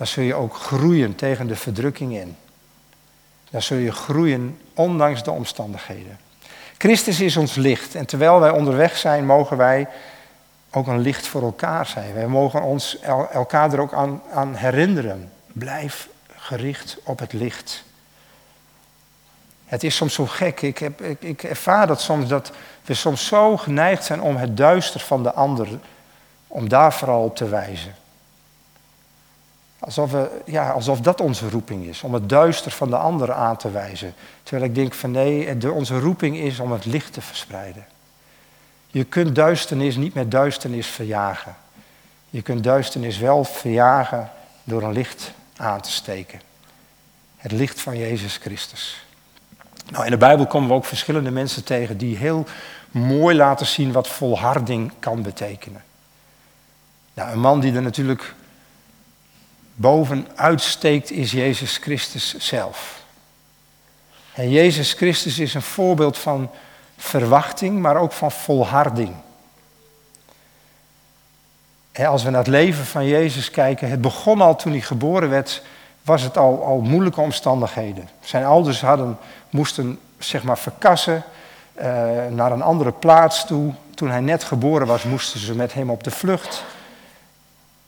dan 0.00 0.08
zul 0.08 0.24
je 0.24 0.34
ook 0.34 0.54
groeien 0.56 1.14
tegen 1.14 1.46
de 1.46 1.56
verdrukking 1.56 2.16
in. 2.16 2.36
Dan 3.50 3.62
zul 3.62 3.76
je 3.76 3.92
groeien 3.92 4.60
ondanks 4.74 5.22
de 5.22 5.30
omstandigheden. 5.30 6.18
Christus 6.78 7.20
is 7.20 7.36
ons 7.36 7.54
licht 7.54 7.94
en 7.94 8.06
terwijl 8.06 8.40
wij 8.40 8.50
onderweg 8.50 8.96
zijn, 8.96 9.26
mogen 9.26 9.56
wij 9.56 9.88
ook 10.70 10.86
een 10.86 10.98
licht 10.98 11.26
voor 11.26 11.42
elkaar 11.42 11.86
zijn. 11.86 12.14
Wij 12.14 12.26
mogen 12.26 12.62
ons 12.62 12.98
elkaar 13.32 13.72
er 13.72 13.80
ook 13.80 13.92
aan, 13.92 14.22
aan 14.32 14.54
herinneren. 14.54 15.32
Blijf 15.46 16.08
gericht 16.36 16.98
op 17.04 17.18
het 17.18 17.32
licht. 17.32 17.84
Het 19.64 19.84
is 19.84 19.96
soms 19.96 20.14
zo 20.14 20.26
gek. 20.26 20.62
Ik, 20.62 20.78
heb, 20.78 21.00
ik, 21.00 21.22
ik 21.22 21.42
ervaar 21.42 21.86
dat 21.86 22.00
soms 22.00 22.28
dat 22.28 22.52
we 22.84 22.94
soms 22.94 23.26
zo 23.26 23.56
geneigd 23.56 24.04
zijn 24.04 24.22
om 24.22 24.36
het 24.36 24.56
duister 24.56 25.00
van 25.00 25.22
de 25.22 25.32
ander, 25.32 25.68
om 26.46 26.68
daar 26.68 26.92
vooral 26.92 27.24
op 27.24 27.36
te 27.36 27.48
wijzen. 27.48 27.94
Alsof, 29.90 30.10
we, 30.10 30.42
ja, 30.44 30.70
alsof 30.70 31.00
dat 31.00 31.20
onze 31.20 31.48
roeping 31.48 31.86
is, 31.86 32.02
om 32.02 32.14
het 32.14 32.28
duister 32.28 32.70
van 32.70 32.90
de 32.90 32.96
ander 32.96 33.32
aan 33.32 33.56
te 33.56 33.70
wijzen. 33.70 34.14
Terwijl 34.42 34.68
ik 34.68 34.74
denk 34.74 34.94
van 34.94 35.10
nee, 35.10 35.72
onze 35.72 35.98
roeping 35.98 36.36
is 36.36 36.60
om 36.60 36.72
het 36.72 36.84
licht 36.84 37.12
te 37.12 37.20
verspreiden. 37.20 37.86
Je 38.86 39.04
kunt 39.04 39.34
duisternis 39.34 39.96
niet 39.96 40.14
met 40.14 40.30
duisternis 40.30 40.86
verjagen. 40.86 41.56
Je 42.30 42.42
kunt 42.42 42.64
duisternis 42.64 43.18
wel 43.18 43.44
verjagen 43.44 44.30
door 44.64 44.82
een 44.82 44.92
licht 44.92 45.32
aan 45.56 45.80
te 45.80 45.90
steken. 45.90 46.40
Het 47.36 47.52
licht 47.52 47.80
van 47.80 47.98
Jezus 47.98 48.36
Christus. 48.36 49.06
Nou, 49.88 50.04
in 50.04 50.10
de 50.10 50.16
Bijbel 50.16 50.46
komen 50.46 50.68
we 50.68 50.74
ook 50.74 50.84
verschillende 50.84 51.30
mensen 51.30 51.64
tegen 51.64 51.98
die 51.98 52.16
heel 52.16 52.46
mooi 52.90 53.36
laten 53.36 53.66
zien 53.66 53.92
wat 53.92 54.08
volharding 54.08 54.92
kan 54.98 55.22
betekenen. 55.22 55.82
Nou, 57.14 57.30
een 57.32 57.40
man 57.40 57.60
die 57.60 57.74
er 57.74 57.82
natuurlijk 57.82 58.34
bovenuit 59.80 60.60
steekt 60.60 61.10
is 61.10 61.32
Jezus 61.32 61.76
Christus 61.76 62.34
zelf. 62.38 63.02
En 64.32 64.50
Jezus 64.50 64.92
Christus 64.92 65.38
is 65.38 65.54
een 65.54 65.62
voorbeeld 65.62 66.18
van 66.18 66.50
verwachting, 66.96 67.78
maar 67.78 67.96
ook 67.96 68.12
van 68.12 68.30
volharding. 68.30 69.14
als 72.06 72.22
we 72.22 72.30
naar 72.30 72.38
het 72.38 72.48
leven 72.48 72.84
van 72.84 73.06
Jezus 73.06 73.50
kijken, 73.50 73.90
het 73.90 74.00
begon 74.00 74.40
al 74.40 74.56
toen 74.56 74.72
hij 74.72 74.80
geboren 74.80 75.30
werd, 75.30 75.62
was 76.02 76.22
het 76.22 76.36
al, 76.36 76.64
al 76.64 76.80
moeilijke 76.80 77.20
omstandigheden. 77.20 78.08
Zijn 78.20 78.44
ouders 78.44 78.80
hadden, 78.80 79.18
moesten 79.50 79.98
zeg 80.18 80.42
maar 80.42 80.58
verkassen 80.58 81.24
uh, 81.78 81.84
naar 82.30 82.52
een 82.52 82.62
andere 82.62 82.92
plaats 82.92 83.46
toe. 83.46 83.74
Toen 83.94 84.10
hij 84.10 84.20
net 84.20 84.44
geboren 84.44 84.86
was, 84.86 85.02
moesten 85.02 85.40
ze 85.40 85.54
met 85.54 85.74
hem 85.74 85.90
op 85.90 86.04
de 86.04 86.10
vlucht. 86.10 86.64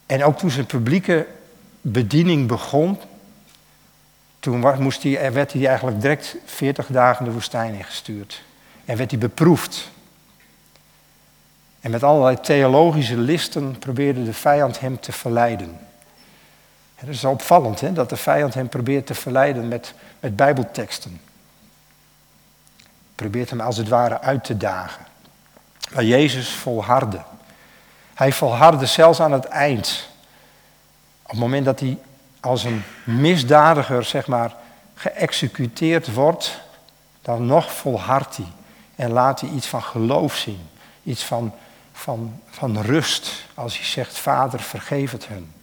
En 0.05 0.23
ook 0.23 0.37
toen 0.37 0.51
zijn 0.51 0.65
publieke 0.65 1.27
bediening 1.85 2.47
begon, 2.47 2.99
toen 4.39 4.81
moest 4.81 5.03
hij, 5.03 5.33
werd 5.33 5.53
hij 5.53 5.67
eigenlijk 5.67 6.01
direct 6.01 6.35
40 6.45 6.87
dagen 6.87 7.25
de 7.25 7.31
woestijn 7.31 7.73
ingestuurd. 7.73 8.43
En 8.85 8.97
werd 8.97 9.11
hij 9.11 9.19
beproefd. 9.19 9.89
En 11.81 11.91
met 11.91 12.03
allerlei 12.03 12.39
theologische 12.39 13.17
listen 13.17 13.79
probeerde 13.79 14.23
de 14.23 14.33
vijand 14.33 14.79
hem 14.79 14.99
te 14.99 15.11
verleiden. 15.11 15.79
Het 16.95 17.09
is 17.09 17.23
opvallend 17.23 17.81
hè, 17.81 17.93
dat 17.93 18.09
de 18.09 18.15
vijand 18.15 18.53
hem 18.53 18.69
probeert 18.69 19.05
te 19.05 19.13
verleiden 19.13 19.67
met, 19.67 19.93
met 20.19 20.35
bijbelteksten. 20.35 21.21
Probeert 23.15 23.49
hem 23.49 23.61
als 23.61 23.77
het 23.77 23.87
ware 23.87 24.19
uit 24.21 24.43
te 24.43 24.57
dagen. 24.57 25.05
Maar 25.93 26.03
Jezus 26.03 26.49
volhardde. 26.49 27.21
Hij 28.13 28.31
volhardde 28.31 28.85
zelfs 28.85 29.19
aan 29.19 29.31
het 29.31 29.45
eind. 29.45 30.09
Op 31.33 31.39
het 31.39 31.47
moment 31.47 31.65
dat 31.65 31.79
hij 31.79 31.97
als 32.39 32.63
een 32.63 32.83
misdadiger, 33.03 34.03
zeg 34.03 34.27
maar, 34.27 34.55
geëxecuteerd 34.93 36.13
wordt, 36.13 36.61
dan 37.21 37.45
nog 37.45 37.71
volhardt 37.71 38.37
hij. 38.37 38.45
En 38.95 39.11
laat 39.11 39.41
hij 39.41 39.49
iets 39.49 39.67
van 39.67 39.83
geloof 39.83 40.35
zien. 40.35 40.69
Iets 41.03 41.23
van, 41.23 41.53
van, 41.91 42.41
van 42.49 42.81
rust. 42.81 43.45
Als 43.53 43.77
hij 43.77 43.85
zegt, 43.85 44.17
Vader, 44.17 44.59
vergeef 44.59 45.11
het 45.11 45.27
hun. 45.27 45.53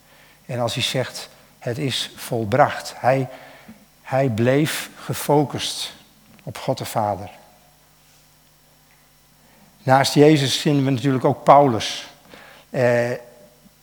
En 0.46 0.60
als 0.60 0.74
hij 0.74 0.82
zegt, 0.82 1.28
het 1.58 1.78
is 1.78 2.10
volbracht. 2.16 2.94
Hij, 2.96 3.28
hij 4.02 4.28
bleef 4.28 4.90
gefocust 4.96 5.92
op 6.42 6.58
God 6.58 6.78
de 6.78 6.84
Vader. 6.84 7.30
Naast 9.82 10.14
Jezus 10.14 10.56
vinden 10.56 10.84
we 10.84 10.90
natuurlijk 10.90 11.24
ook 11.24 11.44
Paulus. 11.44 12.06
Eh, 12.70 13.10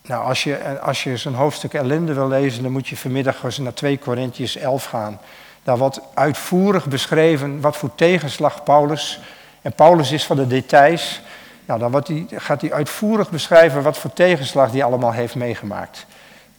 nou, 0.08 0.24
als 0.24 0.44
je, 0.44 0.80
als 0.80 1.02
je 1.02 1.16
zo'n 1.16 1.34
hoofdstuk 1.34 1.74
ellende 1.74 2.12
wil 2.12 2.28
lezen, 2.28 2.62
dan 2.62 2.72
moet 2.72 2.88
je 2.88 2.96
vanmiddag 2.96 3.44
eens 3.44 3.58
naar 3.58 3.74
2 3.74 3.98
Korintiërs 3.98 4.56
11 4.56 4.84
gaan. 4.84 5.20
Daar 5.62 5.78
wordt 5.78 6.00
uitvoerig 6.14 6.86
beschreven 6.86 7.60
wat 7.60 7.76
voor 7.76 7.94
tegenslag 7.94 8.62
Paulus. 8.62 9.20
En 9.62 9.72
Paulus 9.72 10.12
is 10.12 10.24
van 10.24 10.36
de 10.36 10.46
details. 10.46 11.20
Nou, 11.64 11.80
dan 11.80 11.90
wordt 11.90 12.08
hij, 12.08 12.26
gaat 12.30 12.60
hij 12.60 12.72
uitvoerig 12.72 13.30
beschrijven 13.30 13.82
wat 13.82 13.98
voor 13.98 14.12
tegenslag 14.12 14.70
hij 14.70 14.84
allemaal 14.84 15.12
heeft 15.12 15.34
meegemaakt. 15.34 16.06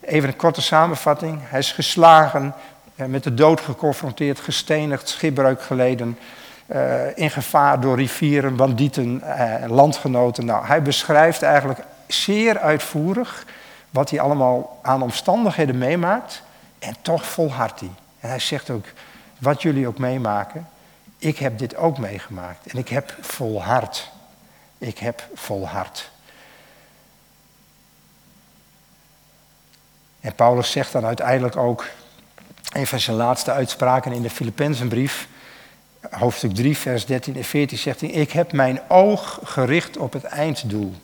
Even 0.00 0.28
een 0.28 0.36
korte 0.36 0.62
samenvatting. 0.62 1.38
Hij 1.42 1.58
is 1.58 1.72
geslagen, 1.72 2.54
eh, 2.94 3.06
met 3.06 3.24
de 3.24 3.34
dood 3.34 3.60
geconfronteerd, 3.60 4.40
gestenigd, 4.40 5.08
schipbreuk 5.08 5.62
geleden. 5.62 6.18
Uh, 6.74 7.16
in 7.16 7.30
gevaar 7.30 7.80
door 7.80 7.96
rivieren, 7.96 8.56
bandieten, 8.56 9.22
uh, 9.24 9.54
landgenoten. 9.66 10.44
Nou, 10.44 10.66
hij 10.66 10.82
beschrijft 10.82 11.42
eigenlijk 11.42 11.80
zeer 12.12 12.58
uitvoerig 12.58 13.46
wat 13.90 14.10
hij 14.10 14.20
allemaal 14.20 14.78
aan 14.82 15.02
omstandigheden 15.02 15.78
meemaakt. 15.78 16.42
En 16.78 16.96
toch 17.02 17.24
volhardt 17.24 17.80
hij. 17.80 17.90
En 18.20 18.28
hij 18.28 18.38
zegt 18.38 18.70
ook, 18.70 18.84
wat 19.38 19.62
jullie 19.62 19.86
ook 19.86 19.98
meemaken, 19.98 20.68
ik 21.18 21.38
heb 21.38 21.58
dit 21.58 21.76
ook 21.76 21.98
meegemaakt. 21.98 22.66
En 22.66 22.78
ik 22.78 22.88
heb 22.88 23.16
volhard. 23.20 24.10
Ik 24.78 24.98
heb 24.98 25.28
volhard. 25.34 26.10
En 30.20 30.34
Paulus 30.34 30.70
zegt 30.70 30.92
dan 30.92 31.04
uiteindelijk 31.04 31.56
ook, 31.56 31.86
een 32.72 32.86
van 32.86 33.00
zijn 33.00 33.16
laatste 33.16 33.52
uitspraken 33.52 34.12
in 34.12 34.22
de 34.22 34.30
Filippenzenbrief, 34.30 35.28
hoofdstuk 36.10 36.54
3, 36.54 36.76
vers 36.76 37.06
13 37.06 37.36
en 37.36 37.44
14, 37.44 37.78
zegt 37.78 38.00
hij, 38.00 38.10
ik 38.10 38.32
heb 38.32 38.52
mijn 38.52 38.80
oog 38.88 39.38
gericht 39.42 39.96
op 39.96 40.12
het 40.12 40.24
einddoel, 40.24 40.94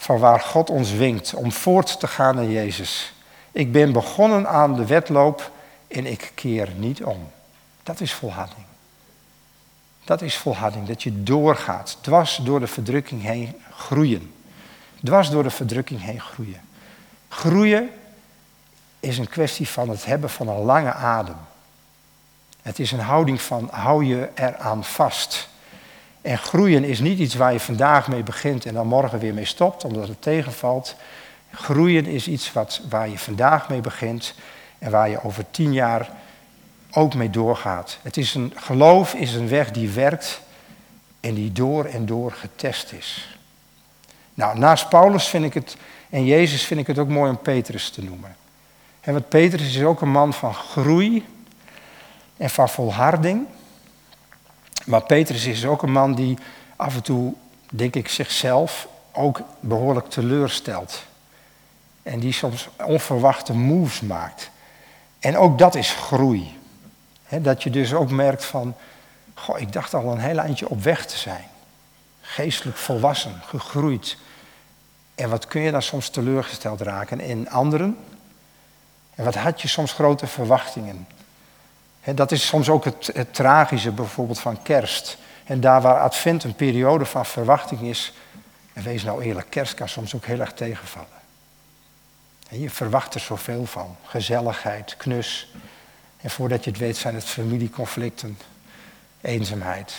van 0.00 0.18
waar 0.18 0.40
God 0.40 0.70
ons 0.70 0.92
winkt 0.92 1.34
om 1.34 1.52
voort 1.52 2.00
te 2.00 2.06
gaan 2.06 2.34
naar 2.34 2.50
Jezus. 2.50 3.12
Ik 3.52 3.72
ben 3.72 3.92
begonnen 3.92 4.48
aan 4.48 4.74
de 4.74 4.86
wedloop 4.86 5.50
en 5.88 6.06
ik 6.06 6.32
keer 6.34 6.68
niet 6.76 7.04
om. 7.04 7.30
Dat 7.82 8.00
is 8.00 8.12
volharding. 8.12 8.66
Dat 10.04 10.22
is 10.22 10.36
volharding, 10.36 10.86
dat 10.86 11.02
je 11.02 11.22
doorgaat, 11.22 11.98
dwars 12.00 12.36
door 12.36 12.60
de 12.60 12.66
verdrukking 12.66 13.22
heen 13.22 13.54
groeien. 13.70 14.34
Dwars 15.04 15.30
door 15.30 15.42
de 15.42 15.50
verdrukking 15.50 16.02
heen 16.02 16.20
groeien. 16.20 16.60
Groeien 17.28 17.90
is 19.00 19.18
een 19.18 19.28
kwestie 19.28 19.68
van 19.68 19.88
het 19.88 20.04
hebben 20.04 20.30
van 20.30 20.48
een 20.48 20.62
lange 20.62 20.92
adem. 20.92 21.36
Het 22.62 22.78
is 22.78 22.92
een 22.92 23.00
houding 23.00 23.40
van 23.40 23.68
hou 23.72 24.04
je 24.04 24.28
eraan 24.34 24.84
vast. 24.84 25.48
En 26.28 26.38
groeien 26.38 26.84
is 26.84 27.00
niet 27.00 27.18
iets 27.18 27.34
waar 27.34 27.52
je 27.52 27.60
vandaag 27.60 28.08
mee 28.08 28.22
begint 28.22 28.66
en 28.66 28.74
dan 28.74 28.86
morgen 28.86 29.18
weer 29.18 29.34
mee 29.34 29.44
stopt 29.44 29.84
omdat 29.84 30.08
het 30.08 30.22
tegenvalt. 30.22 30.94
Groeien 31.52 32.06
is 32.06 32.28
iets 32.28 32.52
wat, 32.52 32.80
waar 32.88 33.08
je 33.08 33.18
vandaag 33.18 33.68
mee 33.68 33.80
begint 33.80 34.34
en 34.78 34.90
waar 34.90 35.08
je 35.08 35.24
over 35.24 35.44
tien 35.50 35.72
jaar 35.72 36.10
ook 36.90 37.14
mee 37.14 37.30
doorgaat. 37.30 37.98
Het 38.02 38.16
is 38.16 38.34
een, 38.34 38.52
geloof 38.56 39.14
is 39.14 39.34
een 39.34 39.48
weg 39.48 39.70
die 39.70 39.90
werkt 39.90 40.40
en 41.20 41.34
die 41.34 41.52
door 41.52 41.84
en 41.84 42.06
door 42.06 42.32
getest 42.32 42.92
is. 42.92 43.38
Nou, 44.34 44.58
naast 44.58 44.88
Paulus 44.88 45.28
vind 45.28 45.44
ik 45.44 45.54
het, 45.54 45.76
en 46.10 46.24
Jezus 46.24 46.64
vind 46.64 46.80
ik 46.80 46.86
het 46.86 46.98
ook 46.98 47.08
mooi 47.08 47.30
om 47.30 47.38
Petrus 47.38 47.90
te 47.90 48.04
noemen. 48.04 48.36
En 49.00 49.12
want 49.12 49.28
Petrus 49.28 49.76
is 49.76 49.82
ook 49.82 50.00
een 50.00 50.10
man 50.10 50.32
van 50.32 50.54
groei 50.54 51.26
en 52.36 52.50
van 52.50 52.68
volharding. 52.68 53.46
Maar 54.88 55.02
Petrus 55.02 55.46
is 55.46 55.66
ook 55.66 55.82
een 55.82 55.92
man 55.92 56.14
die 56.14 56.38
af 56.76 56.94
en 56.94 57.02
toe, 57.02 57.34
denk 57.70 57.94
ik, 57.94 58.08
zichzelf 58.08 58.88
ook 59.12 59.40
behoorlijk 59.60 60.10
teleurstelt. 60.10 61.02
En 62.02 62.20
die 62.20 62.32
soms 62.32 62.68
onverwachte 62.84 63.52
moves 63.52 64.00
maakt. 64.00 64.50
En 65.18 65.36
ook 65.36 65.58
dat 65.58 65.74
is 65.74 65.90
groei. 65.90 66.56
dat 67.28 67.62
je 67.62 67.70
dus 67.70 67.94
ook 67.94 68.10
merkt 68.10 68.44
van, 68.44 68.74
goh, 69.34 69.58
ik 69.58 69.72
dacht 69.72 69.94
al 69.94 70.12
een 70.12 70.18
heel 70.18 70.38
eindje 70.38 70.68
op 70.68 70.82
weg 70.82 71.06
te 71.06 71.16
zijn. 71.16 71.44
Geestelijk 72.20 72.76
volwassen, 72.76 73.40
gegroeid. 73.44 74.16
En 75.14 75.30
wat 75.30 75.46
kun 75.46 75.60
je 75.60 75.70
dan 75.70 75.82
soms 75.82 76.08
teleurgesteld 76.08 76.80
raken 76.80 77.20
in 77.20 77.50
anderen? 77.50 77.96
En 79.14 79.24
wat 79.24 79.34
had 79.34 79.62
je 79.62 79.68
soms 79.68 79.92
grote 79.92 80.26
verwachtingen? 80.26 81.06
Dat 82.14 82.32
is 82.32 82.46
soms 82.46 82.68
ook 82.68 82.84
het, 82.84 83.12
tragische 83.30 83.90
bijvoorbeeld 83.90 84.40
van 84.40 84.62
kerst. 84.62 85.18
En 85.44 85.60
daar 85.60 85.80
waar 85.80 86.00
advent 86.00 86.44
een 86.44 86.54
periode 86.54 87.04
van 87.04 87.26
verwachting 87.26 87.80
is, 87.80 88.12
en 88.72 88.82
wees 88.82 89.02
nou 89.02 89.22
eerlijk, 89.22 89.50
kerst 89.50 89.74
kan 89.74 89.88
soms 89.88 90.14
ook 90.14 90.24
heel 90.24 90.40
erg 90.40 90.52
tegenvallen. 90.52 91.08
je 92.48 92.70
verwacht 92.70 93.14
er 93.14 93.20
zoveel 93.20 93.66
van. 93.66 93.96
Gezelligheid, 94.04 94.96
knus. 94.96 95.52
En 96.20 96.30
voordat 96.30 96.64
je 96.64 96.70
het 96.70 96.78
weet 96.78 96.96
zijn 96.96 97.14
het 97.14 97.24
familieconflicten, 97.24 98.38
eenzaamheid. 99.20 99.94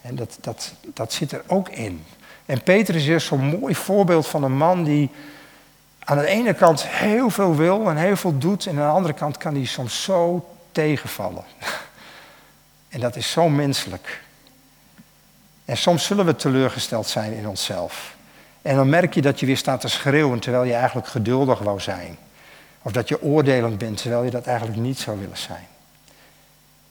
En 0.00 0.16
dat, 0.16 0.38
dat, 0.40 0.72
dat 0.94 1.12
zit 1.12 1.32
er 1.32 1.42
ook 1.46 1.68
in. 1.68 2.04
En 2.46 2.62
Peter 2.62 2.94
is 2.94 3.26
zo'n 3.26 3.58
mooi 3.58 3.74
voorbeeld 3.74 4.26
van 4.26 4.42
een 4.42 4.56
man 4.56 4.84
die 4.84 5.10
aan 6.10 6.18
de 6.18 6.26
ene 6.26 6.54
kant 6.54 6.86
heel 6.86 7.30
veel 7.30 7.56
wil 7.56 7.88
en 7.88 7.96
heel 7.96 8.16
veel 8.16 8.38
doet, 8.38 8.66
en 8.66 8.78
aan 8.78 8.88
de 8.88 8.94
andere 8.94 9.14
kant 9.14 9.36
kan 9.36 9.54
hij 9.54 9.64
soms 9.64 10.02
zo 10.02 10.48
tegenvallen. 10.72 11.44
En 12.88 13.00
dat 13.00 13.16
is 13.16 13.30
zo 13.30 13.48
menselijk. 13.48 14.22
En 15.64 15.76
soms 15.76 16.04
zullen 16.04 16.26
we 16.26 16.36
teleurgesteld 16.36 17.06
zijn 17.06 17.32
in 17.32 17.48
onszelf. 17.48 18.16
En 18.62 18.76
dan 18.76 18.88
merk 18.88 19.14
je 19.14 19.22
dat 19.22 19.40
je 19.40 19.46
weer 19.46 19.56
staat 19.56 19.80
te 19.80 19.88
schreeuwen 19.88 20.40
terwijl 20.40 20.64
je 20.64 20.74
eigenlijk 20.74 21.06
geduldig 21.06 21.58
wou 21.58 21.80
zijn. 21.80 22.18
Of 22.82 22.92
dat 22.92 23.08
je 23.08 23.22
oordelend 23.22 23.78
bent 23.78 23.96
terwijl 23.96 24.24
je 24.24 24.30
dat 24.30 24.46
eigenlijk 24.46 24.78
niet 24.78 24.98
zou 24.98 25.18
willen 25.18 25.36
zijn. 25.36 25.66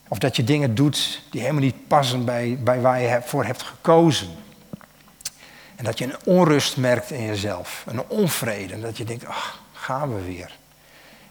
Of 0.08 0.18
dat 0.18 0.36
je 0.36 0.44
dingen 0.44 0.76
doet 0.76 1.22
die 1.32 1.42
helemaal 1.42 1.62
niet 1.62 1.88
passen 1.88 2.26
bij, 2.26 2.58
bij 2.64 2.82
waar 2.82 3.02
je 3.02 3.20
voor 3.24 3.46
hebt 3.46 3.62
gekozen. 3.62 4.30
En 5.80 5.86
dat 5.86 5.98
je 5.98 6.06
een 6.06 6.18
onrust 6.24 6.78
merkt 6.78 7.12
in 7.12 7.26
jezelf, 7.26 7.84
een 7.88 8.04
onvrede. 8.08 8.74
En 8.74 8.82
dat 8.82 8.98
je 8.98 9.04
denkt, 9.04 9.26
ach, 9.26 9.60
gaan 9.74 10.16
we 10.16 10.22
weer. 10.22 10.52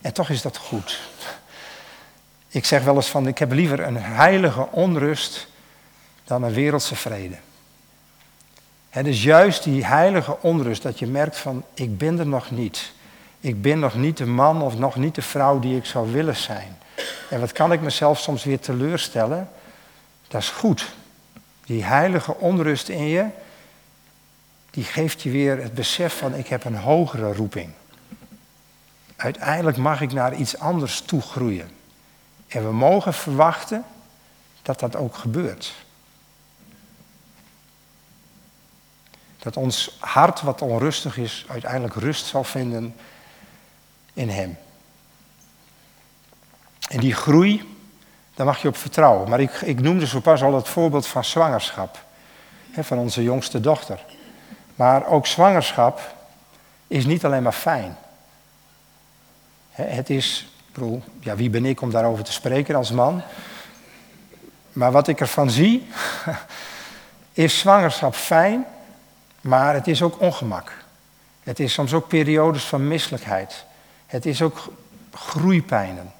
En 0.00 0.12
toch 0.12 0.28
is 0.28 0.42
dat 0.42 0.56
goed. 0.56 1.00
Ik 2.48 2.64
zeg 2.64 2.82
wel 2.82 2.94
eens 2.94 3.08
van, 3.08 3.26
ik 3.26 3.38
heb 3.38 3.52
liever 3.52 3.80
een 3.80 3.96
heilige 3.96 4.66
onrust 4.70 5.48
dan 6.24 6.42
een 6.42 6.52
wereldse 6.52 6.96
vrede. 6.96 7.34
Het 8.88 9.06
is 9.06 9.22
juist 9.22 9.62
die 9.62 9.86
heilige 9.86 10.36
onrust 10.40 10.82
dat 10.82 10.98
je 10.98 11.06
merkt 11.06 11.36
van, 11.36 11.64
ik 11.74 11.98
ben 11.98 12.18
er 12.18 12.26
nog 12.26 12.50
niet. 12.50 12.92
Ik 13.40 13.62
ben 13.62 13.78
nog 13.78 13.94
niet 13.94 14.16
de 14.16 14.26
man 14.26 14.62
of 14.62 14.78
nog 14.78 14.96
niet 14.96 15.14
de 15.14 15.22
vrouw 15.22 15.58
die 15.58 15.76
ik 15.76 15.84
zou 15.84 16.12
willen 16.12 16.36
zijn. 16.36 16.78
En 17.30 17.40
wat 17.40 17.52
kan 17.52 17.72
ik 17.72 17.80
mezelf 17.80 18.18
soms 18.18 18.44
weer 18.44 18.60
teleurstellen? 18.60 19.48
Dat 20.28 20.40
is 20.40 20.48
goed. 20.48 20.94
Die 21.64 21.84
heilige 21.84 22.34
onrust 22.36 22.88
in 22.88 23.06
je, 23.06 23.26
die 24.78 24.86
geeft 24.86 25.22
je 25.22 25.30
weer 25.30 25.62
het 25.62 25.74
besef 25.74 26.18
van 26.18 26.34
ik 26.34 26.48
heb 26.48 26.64
een 26.64 26.76
hogere 26.76 27.32
roeping. 27.34 27.72
Uiteindelijk 29.16 29.76
mag 29.76 30.00
ik 30.00 30.12
naar 30.12 30.34
iets 30.34 30.58
anders 30.58 31.00
toe 31.00 31.20
groeien. 31.20 31.70
En 32.48 32.64
we 32.64 32.72
mogen 32.72 33.14
verwachten 33.14 33.84
dat 34.62 34.80
dat 34.80 34.96
ook 34.96 35.14
gebeurt. 35.14 35.74
Dat 39.38 39.56
ons 39.56 39.96
hart, 40.00 40.40
wat 40.40 40.62
onrustig 40.62 41.16
is, 41.16 41.44
uiteindelijk 41.48 41.94
rust 41.94 42.26
zal 42.26 42.44
vinden 42.44 42.94
in 44.12 44.28
Hem. 44.28 44.56
En 46.88 47.00
die 47.00 47.14
groei, 47.14 47.76
daar 48.34 48.46
mag 48.46 48.62
je 48.62 48.68
op 48.68 48.76
vertrouwen. 48.76 49.28
Maar 49.28 49.40
ik, 49.40 49.52
ik 49.52 49.80
noemde 49.80 50.06
zo 50.06 50.20
pas 50.20 50.42
al 50.42 50.54
het 50.54 50.68
voorbeeld 50.68 51.06
van 51.06 51.24
zwangerschap 51.24 52.06
van 52.74 52.98
onze 52.98 53.22
jongste 53.22 53.60
dochter. 53.60 54.04
Maar 54.78 55.06
ook 55.06 55.26
zwangerschap 55.26 56.14
is 56.86 57.06
niet 57.06 57.24
alleen 57.24 57.42
maar 57.42 57.52
fijn. 57.52 57.96
Het 59.70 60.10
is, 60.10 60.48
bedoel, 60.72 61.02
ja, 61.20 61.36
wie 61.36 61.50
ben 61.50 61.64
ik 61.64 61.80
om 61.80 61.90
daarover 61.90 62.24
te 62.24 62.32
spreken 62.32 62.74
als 62.74 62.90
man? 62.90 63.22
Maar 64.72 64.92
wat 64.92 65.08
ik 65.08 65.20
ervan 65.20 65.50
zie, 65.50 65.88
is 67.32 67.58
zwangerschap 67.58 68.14
fijn, 68.14 68.64
maar 69.40 69.74
het 69.74 69.86
is 69.86 70.02
ook 70.02 70.20
ongemak. 70.20 70.72
Het 71.42 71.60
is 71.60 71.72
soms 71.72 71.92
ook 71.92 72.08
periodes 72.08 72.64
van 72.64 72.88
misselijkheid. 72.88 73.64
Het 74.06 74.26
is 74.26 74.42
ook 74.42 74.72
groeipijnen. 75.12 76.12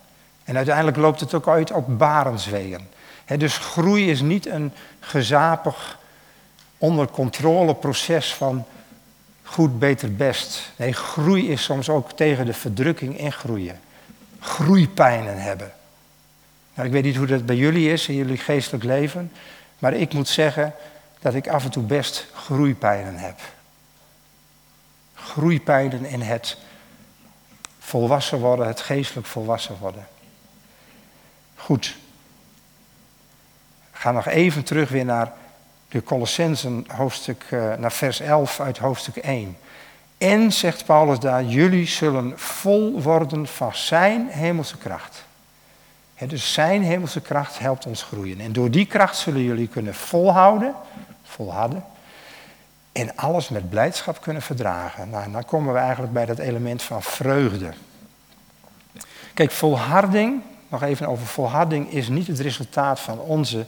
En 0.45 0.57
uiteindelijk 0.57 0.97
loopt 0.97 1.21
het 1.21 1.35
ook 1.35 1.49
uit 1.49 1.73
op 1.73 1.99
barensweeën. 1.99 2.89
dus 3.37 3.59
groei 3.59 4.11
is 4.11 4.21
niet 4.21 4.47
een 4.47 4.73
gezapig, 5.01 5.99
onder 6.79 7.09
controle 7.09 7.75
proces 7.75 8.35
van 8.35 8.67
goed, 9.43 9.79
beter, 9.79 10.15
best. 10.15 10.73
Nee, 10.77 10.93
groei 10.93 11.51
is 11.51 11.63
soms 11.63 11.89
ook 11.89 12.13
tegen 12.13 12.47
de 12.47 12.53
verdrukking 12.53 13.19
in 13.19 13.33
groeien. 13.33 13.81
Groeipijnen 14.41 15.43
hebben. 15.43 15.73
Nou, 16.75 16.87
ik 16.87 16.95
weet 16.95 17.05
niet 17.05 17.17
hoe 17.17 17.27
dat 17.27 17.47
bij 17.47 17.57
jullie 17.57 17.93
is 17.93 18.09
in 18.09 18.15
jullie 18.15 18.37
geestelijk 18.37 18.85
leven, 18.85 19.33
maar 19.79 19.93
ik 19.95 20.13
moet 20.13 20.29
zeggen 20.29 20.75
dat 21.21 21.35
ik 21.35 21.49
af 21.49 21.65
en 21.65 21.71
toe 21.71 21.83
best 21.83 22.27
groeipijnen 22.35 23.17
heb. 23.17 23.41
Groeipijnen 25.15 26.05
in 26.05 26.21
het 26.21 26.57
volwassen 27.79 28.39
worden, 28.39 28.67
het 28.67 28.81
geestelijk 28.81 29.27
volwassen 29.27 29.79
worden. 29.79 30.07
Goed. 31.57 31.97
Ga 33.93 34.13
nog 34.13 34.27
even 34.27 34.65
terug 34.65 34.89
weer 34.89 35.05
naar 35.05 35.33
de 35.89 36.03
Colossensen 36.03 36.85
hoofdstuk, 36.89 37.45
eh, 37.51 37.75
naar 37.75 37.93
vers 37.93 38.21
11 38.21 38.61
uit 38.61 38.79
hoofdstuk 38.79 39.17
1. 39.17 39.57
En, 40.19 40.53
zegt 40.53 40.85
Paulus 40.85 41.19
daar, 41.19 41.45
jullie 41.45 41.87
zullen 41.87 42.33
vol 42.37 43.03
worden 43.03 43.47
van 43.47 43.75
zijn 43.75 44.29
hemelse 44.29 44.77
kracht. 44.77 45.25
dus 46.27 46.53
zijn 46.53 46.83
hemelse 46.83 47.21
kracht 47.21 47.59
helpt 47.59 47.87
ons 47.87 48.03
groeien. 48.03 48.41
En 48.41 48.53
door 48.53 48.71
die 48.71 48.87
kracht 48.87 49.17
zullen 49.17 49.43
jullie 49.43 49.69
kunnen 49.69 49.95
volhouden, 49.95 50.75
volharden, 51.23 51.85
en 52.93 53.17
alles 53.17 53.49
met 53.49 53.71
blijdschap 53.71 54.21
kunnen 54.21 54.43
verdragen. 54.43 55.11
Nou, 55.11 55.33
dan 55.33 55.45
komen 55.45 55.73
we 55.73 55.79
eigenlijk 55.79 56.13
bij 56.13 56.27
dat 56.27 56.39
element 56.39 56.83
van 56.83 57.03
vreugde. 57.03 57.73
Kijk, 59.35 59.51
volharding, 59.51 60.43
nog 60.69 60.83
even 60.83 61.07
over 61.07 61.27
volharding, 61.27 61.93
is 61.93 62.09
niet 62.09 62.27
het 62.27 62.41
resultaat 62.41 63.01
van 63.01 63.19
onze 63.19 63.67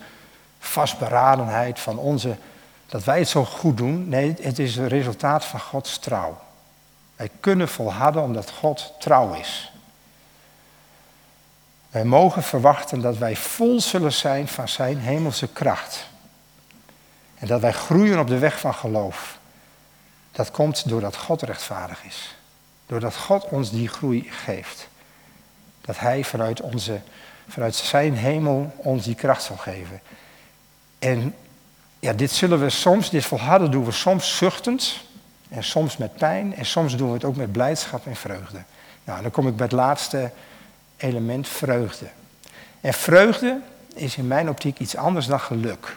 vastberadenheid, 0.60 1.80
van 1.80 1.98
onze, 1.98 2.36
dat 2.86 3.04
wij 3.04 3.18
het 3.18 3.28
zo 3.28 3.44
goed 3.44 3.76
doen. 3.76 4.08
Nee, 4.08 4.34
het 4.40 4.58
is 4.58 4.76
het 4.76 4.90
resultaat 4.90 5.44
van 5.44 5.60
Gods 5.60 5.98
trouw. 5.98 6.38
Wij 7.16 7.30
kunnen 7.40 7.68
volharden 7.68 8.22
omdat 8.22 8.50
God 8.50 8.92
trouw 8.98 9.32
is. 9.32 9.72
Wij 11.90 12.04
mogen 12.04 12.42
verwachten 12.42 13.00
dat 13.00 13.18
wij 13.18 13.36
vol 13.36 13.80
zullen 13.80 14.12
zijn 14.12 14.48
van 14.48 14.68
Zijn 14.68 14.98
hemelse 14.98 15.48
kracht. 15.48 16.06
En 17.38 17.46
dat 17.46 17.60
wij 17.60 17.72
groeien 17.72 18.18
op 18.18 18.26
de 18.26 18.38
weg 18.38 18.60
van 18.60 18.74
geloof. 18.74 19.38
Dat 20.32 20.50
komt 20.50 20.88
doordat 20.88 21.16
God 21.16 21.42
rechtvaardig 21.42 22.04
is. 22.04 22.36
Doordat 22.86 23.16
God 23.16 23.44
ons 23.44 23.70
die 23.70 23.88
groei 23.88 24.30
geeft. 24.30 24.88
Dat 25.80 25.98
Hij 25.98 26.24
vanuit, 26.24 26.60
onze, 26.60 27.00
vanuit 27.48 27.74
Zijn 27.74 28.16
hemel 28.16 28.72
ons 28.76 29.04
die 29.04 29.14
kracht 29.14 29.42
zal 29.42 29.56
geven. 29.56 30.00
En 31.00 31.34
ja, 31.98 32.12
dit 32.12 32.30
zullen 32.30 32.60
we 32.60 32.70
soms, 32.70 33.10
dit 33.10 33.24
volharden 33.24 33.70
doen 33.70 33.84
we 33.84 33.92
soms 33.92 34.36
zuchtend. 34.36 35.00
En 35.48 35.64
soms 35.64 35.96
met 35.96 36.16
pijn. 36.16 36.54
En 36.54 36.66
soms 36.66 36.96
doen 36.96 37.08
we 37.08 37.14
het 37.14 37.24
ook 37.24 37.36
met 37.36 37.52
blijdschap 37.52 38.06
en 38.06 38.16
vreugde. 38.16 38.62
Nou, 39.04 39.22
dan 39.22 39.30
kom 39.30 39.48
ik 39.48 39.56
bij 39.56 39.66
het 39.66 39.74
laatste 39.74 40.30
element, 40.96 41.48
vreugde. 41.48 42.06
En 42.80 42.92
vreugde 42.92 43.60
is 43.94 44.16
in 44.16 44.26
mijn 44.26 44.48
optiek 44.48 44.78
iets 44.78 44.96
anders 44.96 45.26
dan 45.26 45.40
geluk. 45.40 45.96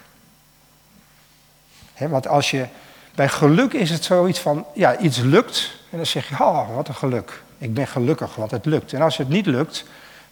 want 1.97 2.27
als 2.27 2.51
je, 2.51 2.67
bij 3.15 3.29
geluk 3.29 3.73
is 3.73 3.89
het 3.89 4.03
zoiets 4.03 4.39
van, 4.39 4.65
ja, 4.73 4.97
iets 4.97 5.17
lukt. 5.17 5.71
En 5.89 5.97
dan 5.97 6.05
zeg 6.05 6.29
je, 6.29 6.35
oh, 6.39 6.75
wat 6.75 6.87
een 6.87 6.95
geluk. 6.95 7.41
Ik 7.57 7.73
ben 7.73 7.87
gelukkig, 7.87 8.35
want 8.35 8.51
het 8.51 8.65
lukt. 8.65 8.93
En 8.93 9.01
als 9.01 9.17
het 9.17 9.29
niet 9.29 9.45
lukt, 9.45 9.85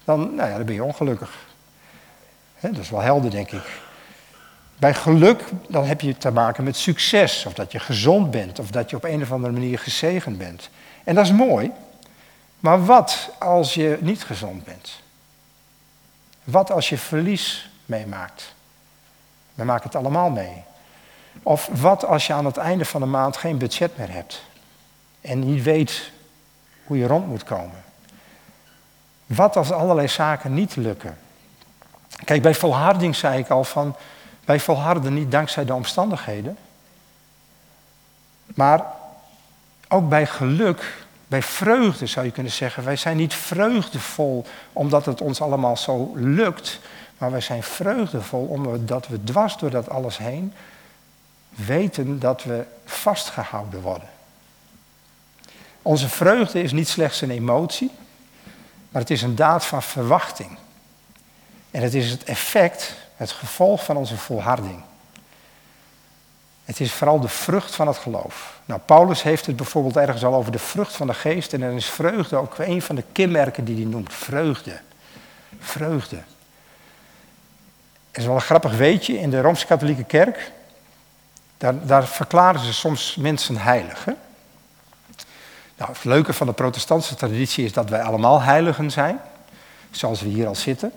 dan, 0.03 0.35
nou 0.35 0.49
ja, 0.49 0.57
dan 0.57 0.65
ben 0.65 0.75
je 0.75 0.83
ongelukkig. 0.83 1.31
dat 2.59 2.77
is 2.77 2.89
wel 2.89 3.01
helder, 3.01 3.31
denk 3.31 3.51
ik. 3.51 3.90
Bij 4.81 4.93
geluk, 4.93 5.43
dan 5.67 5.85
heb 5.85 6.01
je 6.01 6.17
te 6.17 6.31
maken 6.31 6.63
met 6.63 6.75
succes. 6.75 7.45
Of 7.45 7.53
dat 7.53 7.71
je 7.71 7.79
gezond 7.79 8.31
bent. 8.31 8.59
Of 8.59 8.71
dat 8.71 8.89
je 8.89 8.95
op 8.95 9.03
een 9.03 9.21
of 9.21 9.31
andere 9.31 9.53
manier 9.53 9.79
gezegend 9.79 10.37
bent. 10.37 10.69
En 11.03 11.15
dat 11.15 11.25
is 11.25 11.31
mooi. 11.31 11.71
Maar 12.59 12.85
wat 12.85 13.29
als 13.39 13.73
je 13.73 13.97
niet 13.99 14.23
gezond 14.23 14.63
bent? 14.63 15.01
Wat 16.43 16.71
als 16.71 16.89
je 16.89 16.97
verlies 16.97 17.69
meemaakt? 17.85 18.53
We 19.53 19.63
maken 19.63 19.83
het 19.83 19.95
allemaal 19.95 20.29
mee. 20.29 20.63
Of 21.43 21.69
wat 21.71 22.05
als 22.05 22.27
je 22.27 22.33
aan 22.33 22.45
het 22.45 22.57
einde 22.57 22.85
van 22.85 23.01
de 23.01 23.07
maand 23.07 23.37
geen 23.37 23.57
budget 23.57 23.97
meer 23.97 24.11
hebt? 24.11 24.43
En 25.21 25.39
niet 25.39 25.63
weet 25.63 26.11
hoe 26.83 26.97
je 26.97 27.07
rond 27.07 27.27
moet 27.27 27.43
komen? 27.43 27.83
Wat 29.25 29.55
als 29.55 29.71
allerlei 29.71 30.07
zaken 30.07 30.53
niet 30.53 30.75
lukken? 30.75 31.17
Kijk, 32.23 32.41
bij 32.41 32.55
volharding 32.55 33.15
zei 33.15 33.39
ik 33.39 33.49
al 33.49 33.63
van 33.63 33.95
wij 34.45 34.59
volharden 34.59 35.13
niet 35.13 35.31
dankzij 35.31 35.65
de 35.65 35.73
omstandigheden. 35.73 36.57
Maar 38.45 38.85
ook 39.87 40.09
bij 40.09 40.25
geluk, 40.25 41.05
bij 41.27 41.41
vreugde 41.41 42.05
zou 42.05 42.25
je 42.25 42.31
kunnen 42.31 42.51
zeggen. 42.51 42.83
Wij 42.83 42.95
zijn 42.95 43.17
niet 43.17 43.33
vreugdevol 43.33 44.45
omdat 44.73 45.05
het 45.05 45.21
ons 45.21 45.41
allemaal 45.41 45.77
zo 45.77 46.11
lukt. 46.15 46.79
Maar 47.17 47.31
wij 47.31 47.41
zijn 47.41 47.63
vreugdevol 47.63 48.45
omdat 48.45 49.07
we 49.07 49.23
dwars 49.23 49.57
door 49.57 49.69
dat 49.69 49.89
alles 49.89 50.17
heen 50.17 50.53
weten 51.49 52.19
dat 52.19 52.43
we 52.43 52.65
vastgehouden 52.85 53.81
worden. 53.81 54.09
Onze 55.81 56.09
vreugde 56.09 56.61
is 56.61 56.71
niet 56.71 56.87
slechts 56.87 57.21
een 57.21 57.31
emotie, 57.31 57.91
maar 58.89 59.01
het 59.01 59.11
is 59.11 59.21
een 59.21 59.35
daad 59.35 59.65
van 59.65 59.83
verwachting. 59.83 60.57
En 61.71 61.81
het 61.81 61.93
is 61.93 62.11
het 62.11 62.23
effect 62.23 62.95
het 63.21 63.31
gevolg 63.31 63.83
van 63.83 63.97
onze 63.97 64.17
volharding. 64.17 64.81
Het 66.65 66.79
is 66.79 66.93
vooral 66.93 67.19
de 67.19 67.27
vrucht 67.27 67.75
van 67.75 67.87
het 67.87 67.97
geloof. 67.97 68.59
Nou, 68.65 68.79
Paulus 68.85 69.23
heeft 69.23 69.45
het 69.45 69.55
bijvoorbeeld 69.55 69.97
ergens 69.97 70.23
al 70.23 70.33
over 70.33 70.51
de 70.51 70.59
vrucht 70.59 70.95
van 70.95 71.07
de 71.07 71.13
geest. 71.13 71.53
En 71.53 71.59
dan 71.59 71.71
is 71.71 71.85
vreugde 71.85 72.35
ook 72.35 72.57
een 72.57 72.81
van 72.81 72.95
de 72.95 73.03
kenmerken 73.11 73.65
die 73.65 73.75
hij 73.75 73.85
noemt. 73.85 74.13
Vreugde. 74.13 74.79
Vreugde. 75.59 76.15
Er 78.11 78.19
is 78.19 78.25
wel 78.25 78.35
een 78.35 78.41
grappig 78.41 78.77
weetje 78.77 79.19
in 79.19 79.29
de 79.29 79.41
Rooms-Katholieke 79.41 80.03
Kerk. 80.03 80.51
Daar, 81.57 81.85
daar, 81.85 82.05
verklaren 82.07 82.61
ze 82.61 82.73
soms 82.73 83.15
mensen 83.15 83.57
heilig. 83.57 84.05
Hè? 84.05 84.13
Nou, 85.77 85.91
het 85.91 86.03
leuke 86.03 86.33
van 86.33 86.47
de 86.47 86.53
protestantse 86.53 87.15
traditie 87.15 87.65
is 87.65 87.73
dat 87.73 87.89
wij 87.89 88.01
allemaal 88.01 88.41
heiligen 88.41 88.91
zijn. 88.91 89.19
Zoals 89.91 90.21
we 90.21 90.27
hier 90.27 90.47
al 90.47 90.55
zitten. 90.55 90.91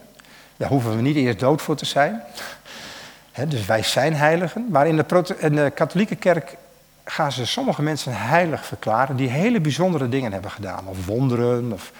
Daar 0.56 0.68
hoeven 0.68 0.96
we 0.96 1.02
niet 1.02 1.16
eerst 1.16 1.38
dood 1.38 1.62
voor 1.62 1.76
te 1.76 1.86
zijn. 1.86 2.22
dus 3.48 3.66
wij 3.66 3.82
zijn 3.82 4.14
heiligen. 4.14 4.66
Maar 4.70 4.86
in 4.86 4.96
de, 4.96 5.36
in 5.38 5.54
de 5.54 5.72
katholieke 5.74 6.16
kerk 6.16 6.56
gaan 7.04 7.32
ze 7.32 7.46
sommige 7.46 7.82
mensen 7.82 8.16
heilig 8.16 8.66
verklaren 8.66 9.16
die 9.16 9.28
hele 9.28 9.60
bijzondere 9.60 10.08
dingen 10.08 10.32
hebben 10.32 10.50
gedaan. 10.50 10.86
Of 10.86 11.06
wonderen, 11.06 11.72
of 11.72 11.92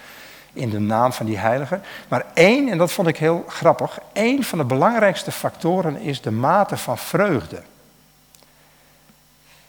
in 0.53 0.69
de 0.69 0.79
naam 0.79 1.13
van 1.13 1.25
die 1.25 1.37
heiligen. 1.37 1.83
Maar 2.07 2.25
één, 2.33 2.69
en 2.69 2.77
dat 2.77 2.91
vond 2.91 3.07
ik 3.07 3.17
heel 3.17 3.45
grappig, 3.47 3.99
één 4.13 4.43
van 4.43 4.57
de 4.57 4.63
belangrijkste 4.63 5.31
factoren 5.31 5.99
is 5.99 6.21
de 6.21 6.31
mate 6.31 6.77
van 6.77 6.97
vreugde. 6.97 7.61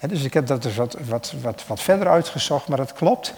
dus 0.01 0.23
ik 0.23 0.35
heb 0.35 0.47
dat 0.47 0.63
dus 0.63 0.77
wat, 0.77 0.97
wat, 1.09 1.35
wat, 1.43 1.65
wat 1.67 1.81
verder 1.81 2.09
uitgezocht, 2.09 2.69
maar 2.69 2.79
dat 2.79 2.93
klopt. 2.93 3.35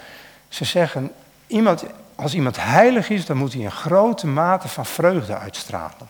Ze 0.49 0.65
zeggen, 0.65 1.11
iemand 1.47 1.83
als 2.19 2.33
iemand 2.33 2.57
heilig 2.59 3.09
is, 3.09 3.25
dan 3.25 3.37
moet 3.37 3.53
hij 3.53 3.65
een 3.65 3.71
grote 3.71 4.27
mate 4.27 4.67
van 4.67 4.85
vreugde 4.85 5.37
uitstralen. 5.37 6.09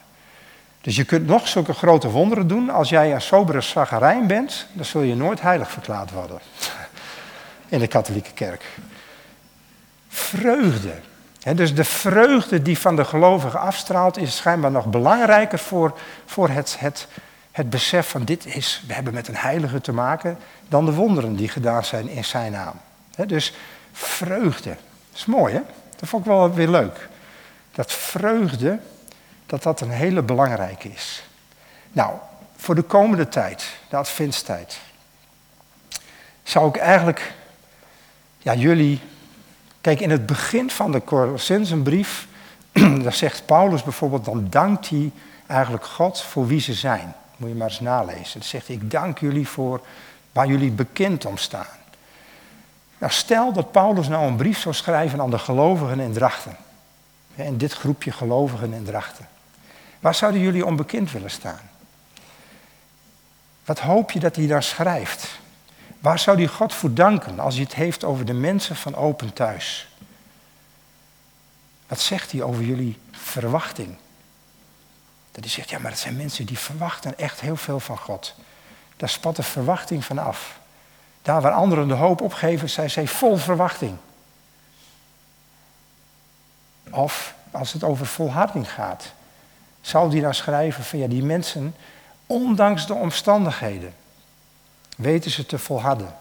Dus 0.80 0.96
je 0.96 1.04
kunt 1.04 1.26
nog 1.26 1.48
zulke 1.48 1.72
grote 1.72 2.10
wonderen 2.10 2.46
doen. 2.46 2.70
Als 2.70 2.88
jij 2.88 3.14
een 3.14 3.20
sobere 3.20 3.60
zagarijn 3.60 4.26
bent, 4.26 4.66
dan 4.72 4.84
zul 4.84 5.00
je 5.00 5.16
nooit 5.16 5.40
heilig 5.40 5.70
verklaard 5.70 6.10
worden. 6.10 6.38
In 7.68 7.78
de 7.78 7.86
katholieke 7.86 8.32
kerk. 8.32 8.64
Vreugde. 10.08 10.92
dus 11.54 11.74
de 11.74 11.84
vreugde 11.84 12.62
die 12.62 12.78
van 12.78 12.96
de 12.96 13.04
gelovige 13.04 13.58
afstraalt, 13.58 14.16
is 14.16 14.36
schijnbaar 14.36 14.70
nog 14.70 14.86
belangrijker 14.86 15.58
voor, 15.58 15.98
voor 16.26 16.48
het, 16.48 16.76
het, 16.78 17.08
het 17.50 17.70
besef 17.70 18.08
van 18.08 18.24
dit 18.24 18.46
is, 18.46 18.82
we 18.86 18.94
hebben 18.94 19.14
met 19.14 19.28
een 19.28 19.36
heilige 19.36 19.80
te 19.80 19.92
maken, 19.92 20.38
dan 20.68 20.84
de 20.84 20.92
wonderen 20.92 21.36
die 21.36 21.48
gedaan 21.48 21.84
zijn 21.84 22.08
in 22.08 22.24
zijn 22.24 22.52
naam. 22.52 22.74
dus 23.26 23.54
vreugde. 23.92 24.70
Dat 24.70 25.18
is 25.18 25.24
mooi 25.24 25.54
hè? 25.54 25.60
Dat 26.00 26.08
vond 26.08 26.24
ik 26.24 26.30
wel 26.30 26.54
weer 26.54 26.68
leuk. 26.68 27.08
Dat 27.72 27.92
vreugde, 27.92 28.78
dat 29.46 29.62
dat 29.62 29.80
een 29.80 29.90
hele 29.90 30.22
belangrijke 30.22 30.88
is. 30.88 31.24
Nou, 31.92 32.14
voor 32.56 32.74
de 32.74 32.82
komende 32.82 33.28
tijd, 33.28 33.76
de 33.88 33.96
adventstijd, 33.96 34.80
zou 36.42 36.68
ik 36.68 36.76
eigenlijk 36.76 37.32
ja, 38.38 38.54
jullie. 38.54 39.00
Kijk, 39.80 40.00
in 40.00 40.10
het 40.10 40.26
begin 40.26 40.70
van 40.70 40.92
de 40.92 41.04
Colossensenbrief, 41.04 42.26
daar 43.02 43.12
zegt 43.12 43.46
Paulus 43.46 43.82
bijvoorbeeld, 43.82 44.24
dan 44.24 44.46
dankt 44.50 44.88
hij 44.88 45.10
eigenlijk 45.46 45.84
God 45.84 46.22
voor 46.22 46.46
wie 46.46 46.60
ze 46.60 46.74
zijn. 46.74 47.14
Moet 47.36 47.48
je 47.48 47.54
maar 47.54 47.68
eens 47.68 47.80
nalezen. 47.80 48.32
Dan 48.32 48.48
zegt 48.48 48.66
hij, 48.66 48.76
ik 48.76 48.90
dank 48.90 49.18
jullie 49.18 49.48
voor 49.48 49.80
waar 50.32 50.46
jullie 50.46 50.70
bekend 50.70 51.24
om 51.24 51.36
staan. 51.36 51.79
Nou, 53.00 53.12
stel 53.12 53.52
dat 53.52 53.72
Paulus 53.72 54.08
nou 54.08 54.26
een 54.26 54.36
brief 54.36 54.58
zou 54.58 54.74
schrijven 54.74 55.20
aan 55.20 55.30
de 55.30 55.38
gelovigen 55.38 56.00
in 56.00 56.12
Drachten. 56.12 56.56
In 57.34 57.58
dit 57.58 57.72
groepje 57.72 58.12
gelovigen 58.12 58.72
in 58.72 58.84
Drachten. 58.84 59.28
Waar 60.00 60.14
zouden 60.14 60.40
jullie 60.40 60.66
onbekend 60.66 61.12
willen 61.12 61.30
staan? 61.30 61.70
Wat 63.64 63.78
hoop 63.78 64.10
je 64.10 64.18
dat 64.18 64.36
hij 64.36 64.46
daar 64.46 64.62
schrijft? 64.62 65.38
Waar 65.98 66.18
zou 66.18 66.36
hij 66.36 66.46
God 66.46 66.74
voor 66.74 66.94
danken 66.94 67.38
als 67.38 67.54
hij 67.54 67.62
het 67.62 67.74
heeft 67.74 68.04
over 68.04 68.24
de 68.24 68.32
mensen 68.32 68.76
van 68.76 68.94
Open 68.94 69.32
Thuis? 69.32 69.88
Wat 71.86 72.00
zegt 72.00 72.32
hij 72.32 72.42
over 72.42 72.62
jullie 72.62 72.98
verwachting? 73.10 73.96
Dat 75.32 75.44
hij 75.44 75.52
zegt, 75.52 75.70
ja, 75.70 75.78
maar 75.78 75.90
het 75.90 76.00
zijn 76.00 76.16
mensen 76.16 76.46
die 76.46 76.58
verwachten 76.58 77.18
echt 77.18 77.40
heel 77.40 77.56
veel 77.56 77.80
van 77.80 77.98
God. 77.98 78.34
Daar 78.96 79.08
spat 79.08 79.36
de 79.36 79.42
verwachting 79.42 80.04
van 80.04 80.18
af. 80.18 80.59
Daar 81.22 81.40
waar 81.40 81.52
anderen 81.52 81.88
de 81.88 81.94
hoop 81.94 82.20
opgeven, 82.20 82.70
zijn 82.70 82.90
zij 82.90 83.06
vol 83.06 83.36
verwachting. 83.36 83.96
Of 86.90 87.34
als 87.50 87.72
het 87.72 87.84
over 87.84 88.06
volharding 88.06 88.70
gaat, 88.70 89.12
zou 89.80 90.10
die 90.10 90.20
dan 90.20 90.34
schrijven 90.34 90.84
van 90.84 90.98
ja, 90.98 91.06
die 91.06 91.22
mensen, 91.22 91.74
ondanks 92.26 92.86
de 92.86 92.94
omstandigheden, 92.94 93.94
weten 94.96 95.30
ze 95.30 95.46
te 95.46 95.58
volharden. 95.58 96.14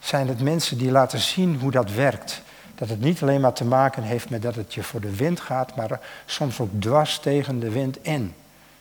Zijn 0.00 0.28
het 0.28 0.40
mensen 0.40 0.78
die 0.78 0.90
laten 0.90 1.18
zien 1.18 1.60
hoe 1.60 1.70
dat 1.70 1.90
werkt? 1.90 2.42
Dat 2.74 2.88
het 2.88 3.00
niet 3.00 3.22
alleen 3.22 3.40
maar 3.40 3.52
te 3.52 3.64
maken 3.64 4.02
heeft 4.02 4.30
met 4.30 4.42
dat 4.42 4.54
het 4.54 4.74
je 4.74 4.82
voor 4.82 5.00
de 5.00 5.16
wind 5.16 5.40
gaat, 5.40 5.76
maar 5.76 6.00
soms 6.26 6.60
ook 6.60 6.70
dwars 6.78 7.18
tegen 7.18 7.60
de 7.60 7.70
wind 7.70 8.04
in. 8.04 8.34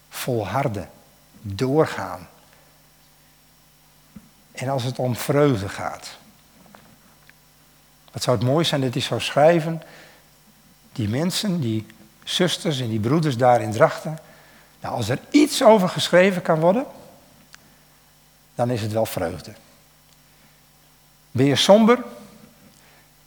Volharden, 0.10 0.90
doorgaan. 1.42 2.28
En 4.62 4.70
als 4.70 4.84
het 4.84 5.00
om 5.00 5.16
vreugde 5.16 5.70
gaat. 5.70 6.18
Wat 8.12 8.24
zou 8.24 8.38
het 8.38 8.46
mooi 8.46 8.66
zijn 8.66 8.82
dat 8.82 8.94
hij 8.94 9.02
zou 9.02 9.22
schrijven, 9.22 9.82
die 10.92 11.10
mensen, 11.10 11.60
die 11.60 11.86
zusters 12.24 12.80
en 12.80 12.90
die 12.90 13.00
broeders 13.00 13.38
daar 13.38 13.62
in 13.62 13.72
Drachten. 13.72 14.20
Nou, 14.80 14.96
als 14.96 15.10
er 15.10 15.20
iets 15.30 15.64
over 15.64 15.90
geschreven 15.90 16.42
kan 16.42 16.60
worden, 16.60 16.86
dan 18.56 18.70
is 18.70 18.82
het 18.82 18.92
wel 18.92 19.06
vreugde. 19.06 19.54
Ben 21.32 21.46
je 21.46 21.56
somber? 21.56 22.04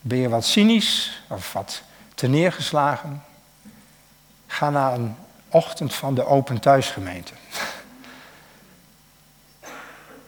Ben 0.00 0.18
je 0.18 0.28
wat 0.28 0.44
cynisch 0.44 1.22
of 1.28 1.52
wat 1.52 1.82
te 2.14 2.26
neergeslagen? 2.26 3.22
Ga 4.46 4.70
naar 4.70 4.94
een 4.94 5.16
ochtend 5.48 5.94
van 5.94 6.14
de 6.14 6.26
Open 6.26 6.60
Thuisgemeente. 6.60 7.32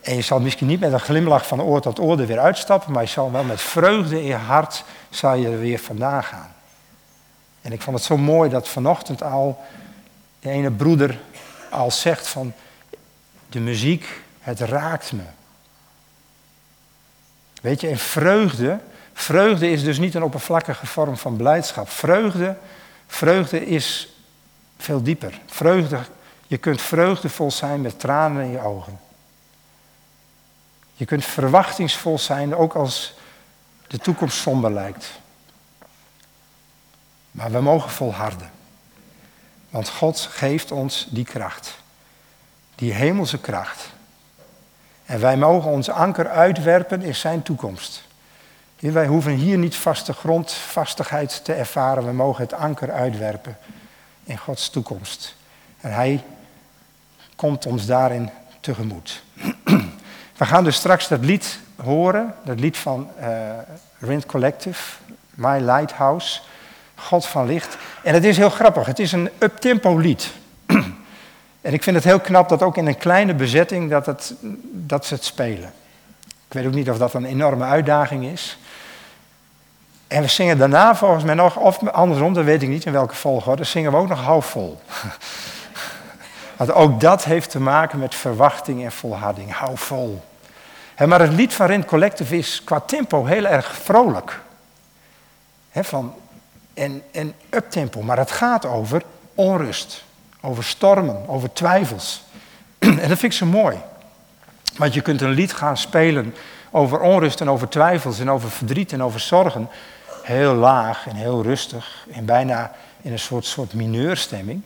En 0.06 0.14
je 0.14 0.22
zal 0.22 0.40
misschien 0.40 0.66
niet 0.66 0.80
met 0.80 0.92
een 0.92 1.00
glimlach 1.00 1.46
van 1.46 1.62
oor 1.62 1.80
tot 1.80 1.98
oor 1.98 2.20
er 2.20 2.26
weer 2.26 2.38
uitstappen, 2.38 2.92
maar 2.92 3.02
je 3.02 3.08
zal 3.08 3.32
wel 3.32 3.44
met 3.44 3.60
vreugde 3.60 4.20
in 4.20 4.26
je 4.26 4.34
hart 4.34 4.84
zal 5.10 5.34
je 5.34 5.48
er 5.48 5.58
weer 5.58 5.78
vandaan 5.78 6.24
gaan. 6.24 6.54
En 7.62 7.72
ik 7.72 7.82
vond 7.82 7.96
het 7.96 8.04
zo 8.04 8.16
mooi 8.16 8.50
dat 8.50 8.68
vanochtend 8.68 9.22
al 9.22 9.64
de 10.40 10.50
ene 10.50 10.70
broeder 10.70 11.20
al 11.70 11.90
zegt 11.90 12.28
van 12.28 12.52
de 13.48 13.60
muziek, 13.60 14.22
het 14.40 14.60
raakt 14.60 15.12
me. 15.12 15.22
Weet 17.62 17.80
je, 17.80 17.88
en 17.88 17.98
vreugde, 17.98 18.78
vreugde 19.12 19.70
is 19.70 19.84
dus 19.84 19.98
niet 19.98 20.14
een 20.14 20.22
oppervlakkige 20.22 20.86
vorm 20.86 21.16
van 21.16 21.36
blijdschap. 21.36 21.90
Vreugde, 21.90 22.56
vreugde 23.06 23.66
is 23.66 24.08
veel 24.78 25.02
dieper. 25.02 25.40
Vreugde, 25.46 25.98
je 26.46 26.56
kunt 26.56 26.80
vreugdevol 26.80 27.50
zijn 27.50 27.80
met 27.80 28.00
tranen 28.00 28.44
in 28.44 28.50
je 28.50 28.60
ogen. 28.60 29.05
Je 30.96 31.04
kunt 31.04 31.24
verwachtingsvol 31.24 32.18
zijn, 32.18 32.54
ook 32.54 32.74
als 32.74 33.14
de 33.86 33.98
toekomst 33.98 34.38
somber 34.38 34.72
lijkt. 34.72 35.10
Maar 37.30 37.50
we 37.50 37.60
mogen 37.60 37.90
volharden. 37.90 38.50
Want 39.70 39.88
God 39.88 40.20
geeft 40.20 40.72
ons 40.72 41.06
die 41.10 41.24
kracht. 41.24 41.78
Die 42.74 42.92
hemelse 42.92 43.38
kracht. 43.38 43.88
En 45.04 45.20
wij 45.20 45.36
mogen 45.36 45.70
ons 45.70 45.90
anker 45.90 46.28
uitwerpen 46.28 47.02
in 47.02 47.14
zijn 47.14 47.42
toekomst. 47.42 48.04
Wij 48.78 49.06
hoeven 49.06 49.32
hier 49.32 49.58
niet 49.58 49.76
vaste 49.76 50.12
grondvastigheid 50.12 51.44
te 51.44 51.52
ervaren. 51.52 52.04
We 52.04 52.12
mogen 52.12 52.42
het 52.42 52.52
anker 52.52 52.92
uitwerpen 52.92 53.58
in 54.24 54.38
Gods 54.38 54.70
toekomst. 54.70 55.34
En 55.80 55.92
Hij 55.92 56.24
komt 57.36 57.66
ons 57.66 57.86
daarin 57.86 58.30
tegemoet. 58.60 59.22
We 60.36 60.44
gaan 60.44 60.64
dus 60.64 60.76
straks 60.76 61.08
dat 61.08 61.24
lied 61.24 61.58
horen, 61.82 62.34
dat 62.44 62.60
lied 62.60 62.76
van 62.76 63.08
uh, 63.20 63.26
Rent 63.98 64.26
Collective, 64.26 64.96
My 65.34 65.58
Lighthouse, 65.60 66.40
God 66.94 67.26
van 67.26 67.46
Licht. 67.46 67.76
En 68.02 68.14
het 68.14 68.24
is 68.24 68.36
heel 68.36 68.50
grappig, 68.50 68.86
het 68.86 68.98
is 68.98 69.12
een 69.12 69.30
uptempo 69.38 69.96
lied. 69.96 70.32
en 71.60 71.72
ik 71.72 71.82
vind 71.82 71.96
het 71.96 72.04
heel 72.04 72.20
knap 72.20 72.48
dat 72.48 72.62
ook 72.62 72.76
in 72.76 72.86
een 72.86 72.98
kleine 72.98 73.34
bezetting 73.34 73.90
dat, 73.90 74.06
het, 74.06 74.34
dat 74.72 75.06
ze 75.06 75.14
het 75.14 75.24
spelen. 75.24 75.72
Ik 76.26 76.52
weet 76.52 76.66
ook 76.66 76.74
niet 76.74 76.90
of 76.90 76.98
dat 76.98 77.14
een 77.14 77.24
enorme 77.24 77.64
uitdaging 77.64 78.24
is. 78.24 78.58
En 80.08 80.22
we 80.22 80.28
zingen 80.28 80.58
daarna 80.58 80.96
volgens 80.96 81.24
mij 81.24 81.34
nog, 81.34 81.56
of 81.56 81.88
andersom, 81.88 82.32
dat 82.32 82.44
weet 82.44 82.62
ik 82.62 82.68
niet 82.68 82.84
in 82.84 82.92
welke 82.92 83.14
volgorde, 83.14 83.64
zingen 83.64 83.90
we 83.90 83.96
ook 83.96 84.08
nog 84.08 84.20
halfvol. 84.20 84.80
Want 86.56 86.72
ook 86.72 87.00
dat 87.00 87.24
heeft 87.24 87.50
te 87.50 87.60
maken 87.60 87.98
met 87.98 88.14
verwachting 88.14 88.84
en 88.84 88.92
volharding. 88.92 89.52
Hou 89.52 89.78
vol. 89.78 90.22
maar 91.06 91.20
het 91.20 91.32
lied 91.32 91.54
van 91.54 91.66
Rent 91.66 91.84
Collective 91.84 92.38
is 92.38 92.64
qua 92.64 92.80
tempo 92.80 93.24
heel 93.24 93.46
erg 93.46 93.76
vrolijk. 93.76 94.40
van, 95.72 96.14
en, 96.74 97.02
en 97.12 97.34
uptempo. 97.50 98.02
Maar 98.02 98.18
het 98.18 98.30
gaat 98.30 98.64
over 98.64 99.02
onrust. 99.34 100.04
Over 100.40 100.64
stormen, 100.64 101.28
over 101.28 101.52
twijfels. 101.52 102.22
en 102.78 102.96
dat 102.96 103.18
vind 103.18 103.22
ik 103.22 103.32
zo 103.32 103.46
mooi. 103.46 103.76
Want 104.76 104.94
je 104.94 105.00
kunt 105.00 105.20
een 105.20 105.30
lied 105.30 105.52
gaan 105.52 105.76
spelen 105.76 106.34
over 106.70 107.00
onrust 107.00 107.40
en 107.40 107.50
over 107.50 107.68
twijfels 107.68 108.18
en 108.18 108.30
over 108.30 108.50
verdriet 108.50 108.92
en 108.92 109.02
over 109.02 109.20
zorgen. 109.20 109.68
Heel 110.22 110.54
laag 110.54 111.06
en 111.06 111.14
heel 111.14 111.42
rustig 111.42 112.06
en 112.12 112.24
bijna 112.24 112.72
in 113.02 113.12
een 113.12 113.18
soort, 113.18 113.44
soort 113.44 113.74
mineurstemming. 113.74 114.62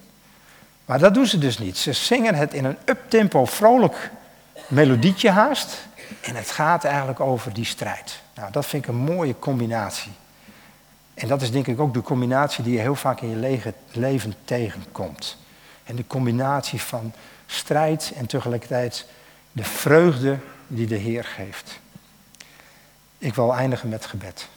Maar 0.91 0.99
dat 0.99 1.15
doen 1.15 1.27
ze 1.27 1.39
dus 1.39 1.59
niet. 1.59 1.79
Ze 1.79 1.93
zingen 1.93 2.35
het 2.35 2.55
in 2.55 2.65
een 2.65 2.77
uptempo, 2.85 3.45
vrolijk 3.45 4.11
melodietje 4.69 5.31
haast. 5.31 5.87
En 6.21 6.37
het 6.37 6.51
gaat 6.51 6.85
eigenlijk 6.85 7.21
over 7.21 7.53
die 7.53 7.65
strijd. 7.65 8.21
Nou, 8.35 8.53
dat 8.53 8.67
vind 8.67 8.83
ik 8.83 8.89
een 8.89 8.97
mooie 8.97 9.39
combinatie. 9.39 10.13
En 11.15 11.29
dat 11.29 11.43
is 11.43 11.51
denk 11.51 11.67
ik 11.67 11.81
ook 11.81 11.95
de 11.95 12.03
combinatie 12.03 12.65
die 12.65 12.73
je 12.73 12.81
heel 12.81 12.95
vaak 12.95 13.21
in 13.21 13.29
je 13.29 13.73
leven 13.93 14.35
tegenkomt. 14.45 15.37
En 15.85 15.97
de 15.97 16.07
combinatie 16.07 16.81
van 16.81 17.13
strijd 17.47 18.13
en 18.17 18.27
tegelijkertijd 18.27 19.07
de 19.53 19.65
vreugde 19.65 20.39
die 20.67 20.87
de 20.87 20.97
Heer 20.97 21.25
geeft. 21.25 21.81
Ik 23.19 23.35
wil 23.35 23.55
eindigen 23.55 23.89
met 23.89 24.07
gebed. 24.07 24.49